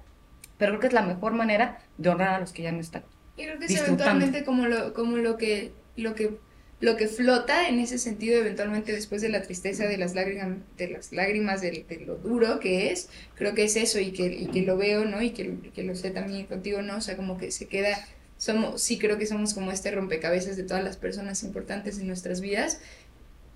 [0.57, 3.03] pero creo que es la mejor manera de honrar a los que ya no están.
[3.37, 6.39] Y creo que es eventualmente como lo, como lo que, lo que
[6.81, 10.89] lo que flota en ese sentido eventualmente después de la tristeza de las lágrimas de
[10.89, 14.62] las lágrimas de, lo duro que es creo que es eso y que, y que
[14.62, 17.51] lo veo no y que, que, lo sé también contigo no o sea como que
[17.51, 17.99] se queda
[18.37, 22.41] somos sí creo que somos como este rompecabezas de todas las personas importantes en nuestras
[22.41, 22.81] vidas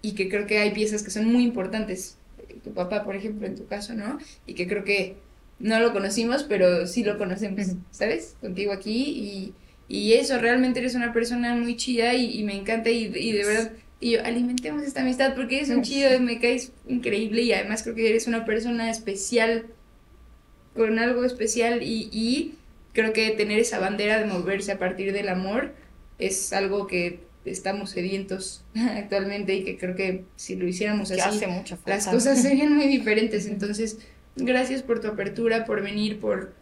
[0.02, 2.18] y que creo que hay piezas que son muy importantes.
[2.62, 4.18] Tu papá, por ejemplo, en tu caso, ¿no?
[4.46, 5.16] Y que creo que
[5.58, 8.36] no lo conocimos, pero sí lo conocemos, ¿sabes?
[8.40, 9.54] Contigo aquí y,
[9.88, 13.72] y eso, realmente eres una persona muy chida y, me encanta y, y, de verdad,
[14.00, 17.94] y yo, alimentemos esta amistad porque eres un chido, me caes increíble y además creo
[17.94, 19.66] que eres una persona especial,
[20.74, 22.54] con algo especial y, y
[22.92, 25.72] creo que tener esa bandera de moverse a partir del amor
[26.18, 31.40] es algo que estamos sedientos actualmente y que creo que si lo hiciéramos así,
[31.86, 33.46] las cosas serían muy diferentes.
[33.46, 33.98] Entonces,
[34.36, 36.54] gracias por tu apertura, por venir, por,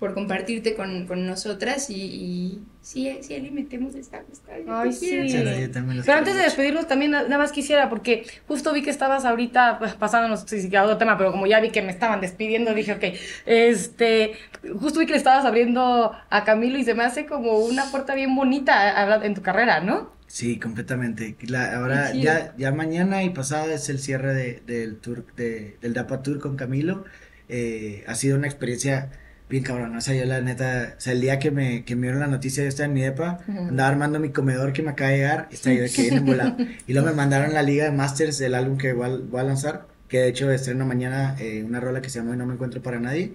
[0.00, 4.22] por compartirte con, con nosotras y, y sí, sí, alimentemos esta
[4.66, 5.14] Ay, sí.
[5.22, 7.90] Muchas gracias, yo también los Pero quiero antes de despedirnos también na- nada más quisiera,
[7.90, 11.46] porque justo vi que estabas ahorita pues, pasándonos sí, sí, a otro tema, pero como
[11.46, 13.04] ya vi que me estaban despidiendo, dije, ok,
[13.44, 14.32] este,
[14.80, 18.14] justo vi que le estabas abriendo a Camilo y se me hace como una puerta
[18.14, 20.10] bien bonita a- en tu carrera, ¿no?
[20.26, 21.36] Sí, completamente.
[21.42, 25.92] La- ahora, ya, ya mañana y pasado es el cierre de- del tour, de- del
[25.92, 27.04] DAPA Tour con Camilo.
[27.48, 29.10] Eh, ha sido una experiencia
[29.50, 29.94] bien cabrón.
[29.96, 32.26] O sea, yo la neta, o sea, el día que me, que me dieron la
[32.28, 33.68] noticia, yo estaba en mi Ujú.
[33.68, 36.16] andaba armando mi comedor que me acaba de llegar, y estaba yo de que bien
[36.18, 36.56] embolado.
[36.86, 39.44] Y luego me mandaron la liga de Masters del álbum que voy a, voy a
[39.44, 42.80] lanzar, que de hecho estreno mañana eh, una rola que se llama No Me Encuentro
[42.82, 43.32] Para Nadie.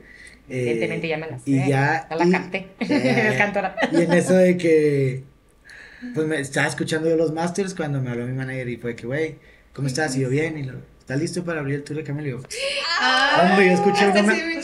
[0.49, 1.49] Eh, Evidentemente ya me la sé.
[1.51, 2.68] y ya- la y- canté.
[2.80, 2.88] Eh,
[3.20, 3.76] Eres cantora.
[3.91, 5.24] Y en eso de que,
[6.13, 9.07] pues me estaba escuchando yo los masters cuando me habló mi manager y fue que,
[9.07, 9.36] güey,
[9.74, 10.16] ¿cómo estás?
[10.16, 10.74] Y yo, bien, y lo,
[11.06, 12.41] ¿estás listo para abrir el tour de Camilo?
[12.99, 14.60] Ah, Hombre, yo escuché se me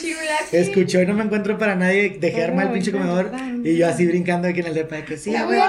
[0.51, 3.31] escuchó y no me encuentro para nadie, dejé armar el pinche comedor
[3.63, 5.59] y yo así brincando aquí en el depa de que sí, güey.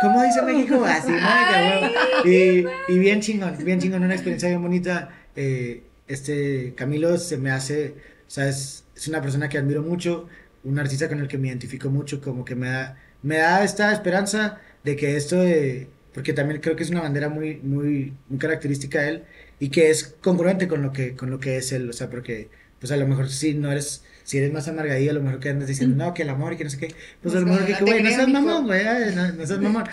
[0.00, 0.84] ¿cómo dice México?
[0.84, 2.30] Así, ¿no?
[2.30, 5.10] Y, y bien chingón, bien chingón, una experiencia bien bonita.
[5.34, 7.96] Eh, este Camilo se me hace,
[8.28, 10.28] o sea, es, es una persona que admiro mucho,
[10.62, 13.92] un artista con el que me identifico mucho, como que me da, me da esta
[13.92, 18.38] esperanza de que esto de, porque también creo que es una bandera muy, muy, muy
[18.38, 19.24] característica de él
[19.60, 22.48] y que es congruente con lo que, con lo que es él, o sea, porque,
[22.80, 25.50] pues a lo mejor si no eres, si eres más amargadillo, a lo mejor que
[25.50, 27.66] andas diciendo, no, que el amor y que no sé qué, pues a lo mejor
[27.66, 28.84] que, que, güey, no seas mamón, güey,
[29.14, 29.84] no, no seas mamón.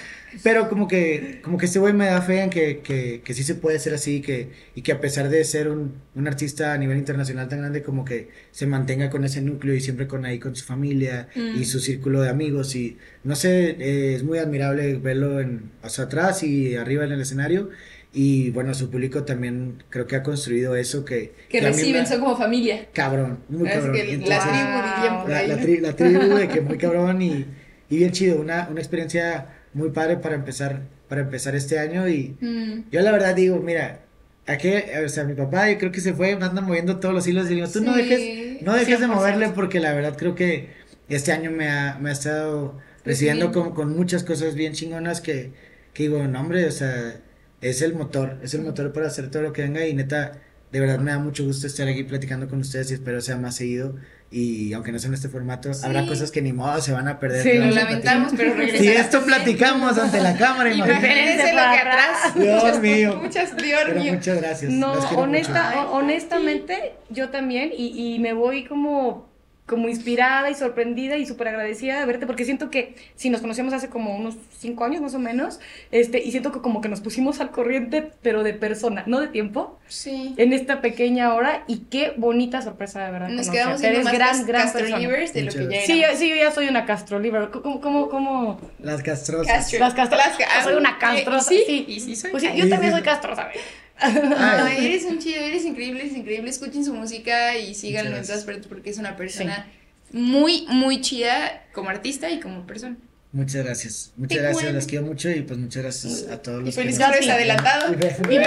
[0.44, 3.44] Pero como que, como que este güey me da fe en que, que, que sí
[3.44, 6.78] se puede ser así que, y que a pesar de ser un, un artista a
[6.78, 10.38] nivel internacional tan grande, como que se mantenga con ese núcleo y siempre con ahí
[10.40, 11.60] con su familia Mm.
[11.60, 12.76] y su círculo de amigos.
[12.76, 17.22] Y no sé, eh, es muy admirable verlo en, hacia atrás y arriba en el
[17.22, 17.70] escenario.
[18.14, 21.34] Y bueno, su público también creo que ha construido eso que...
[21.54, 22.88] A reciben, son como familia.
[22.94, 23.94] Cabrón, muy cabrón.
[23.94, 27.46] que la tribu la, la, tri- la tribu de que muy cabrón y,
[27.90, 32.36] y bien chido, una, una experiencia muy padre para empezar, para empezar este año y
[32.42, 32.90] Mm.
[32.92, 34.00] yo la verdad digo, mira,
[34.48, 34.72] aquí,
[35.06, 37.56] o sea, mi papá yo creo que se fue, anda moviendo todos los hilos y
[37.56, 39.10] digo, tú no Sí, dejes, no dejes de 100%.
[39.14, 40.70] moverle porque la verdad creo que
[41.10, 43.52] este año me ha, me ha estado recibiendo Recibiendo.
[43.52, 45.52] con, con muchas cosas bien chingonas que,
[45.94, 47.20] que digo, no hombre, o sea,
[47.62, 50.40] es el motor, es el motor para hacer todo lo que venga y neta,
[50.72, 53.56] de verdad me da mucho gusto estar aquí platicando con ustedes y espero sea más
[53.56, 53.96] seguido
[54.30, 57.18] y aunque no sea en este formato, habrá cosas que ni modo se van a
[57.18, 57.44] perder.
[57.44, 61.08] Sí, Lo vamos a lamentamos, pero regresará Si esto platicamos ante la cámara, imagínate.
[61.08, 62.36] Imagínense lo que atrás.
[62.36, 63.20] Dios Muchas- mío.
[63.24, 64.14] Muchas, Dios Pero mío.
[64.14, 64.72] muchas gracias.
[64.74, 69.27] No, honesta, honestamente, yo también, y, y me voy como,
[69.68, 73.74] como inspirada y sorprendida y súper agradecida de verte, porque siento que si nos conocíamos
[73.74, 75.60] hace como unos cinco años más o menos,
[75.92, 79.28] este, y siento que como que nos pusimos al corriente, pero de persona, no de
[79.28, 80.34] tiempo, Sí.
[80.38, 83.28] en esta pequeña hora, y qué bonita sorpresa de verdad.
[83.30, 85.00] Nos quedamos siendo Eres más gran, gran Castro persona.
[85.00, 85.82] Livers de lo que ya.
[85.86, 87.50] Sí, sí, yo ya soy una Castro Liver.
[87.50, 88.62] ¿Cómo, cómo, cómo?
[88.80, 89.48] Las castrosas.
[89.48, 89.80] Castro.
[89.80, 91.64] Las castro- Las ca- soy una castrosa, ¿y sí?
[91.68, 91.86] sí.
[91.90, 92.32] Y sí soy.
[92.32, 93.58] Pues sí, yo también soy castrosa, ¿ves?
[94.00, 96.50] Ay, eres un chido, eres increíble, eres increíble.
[96.50, 99.68] Escuchen su música y síganlo en todas partes porque es una persona
[100.12, 102.98] muy, muy chida como artista y como persona.
[103.34, 104.14] Muchas gracias.
[104.16, 104.64] Muchas gracias.
[104.64, 104.76] bueno.
[104.78, 107.94] Las quiero mucho y pues muchas gracias a todos Y los que feliz nos- adelantado.
[107.94, 108.38] Y feliz- y.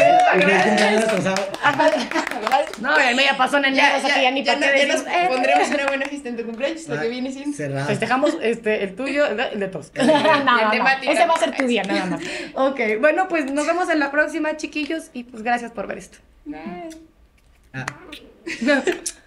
[2.81, 4.63] No, el media pasó en enero, Ya, o sea ya, que ya ni ya no-
[4.63, 5.27] ya decimos, nos eh.
[5.29, 7.57] pondremos una buena fiesta en tu cumpleaños, lo Ah, que viene siendo.
[7.57, 7.87] Cerrado.
[7.87, 9.91] Festejamos este, el tuyo, el de, el de todos.
[9.95, 10.15] El- no,
[10.45, 10.89] no, no.
[11.13, 12.21] Ese va a ser tu día, nada más.
[12.55, 16.19] Ok, bueno, pues nos vemos en la próxima, chiquillos, y pues gracias por ver esto.
[17.75, 17.87] Ah.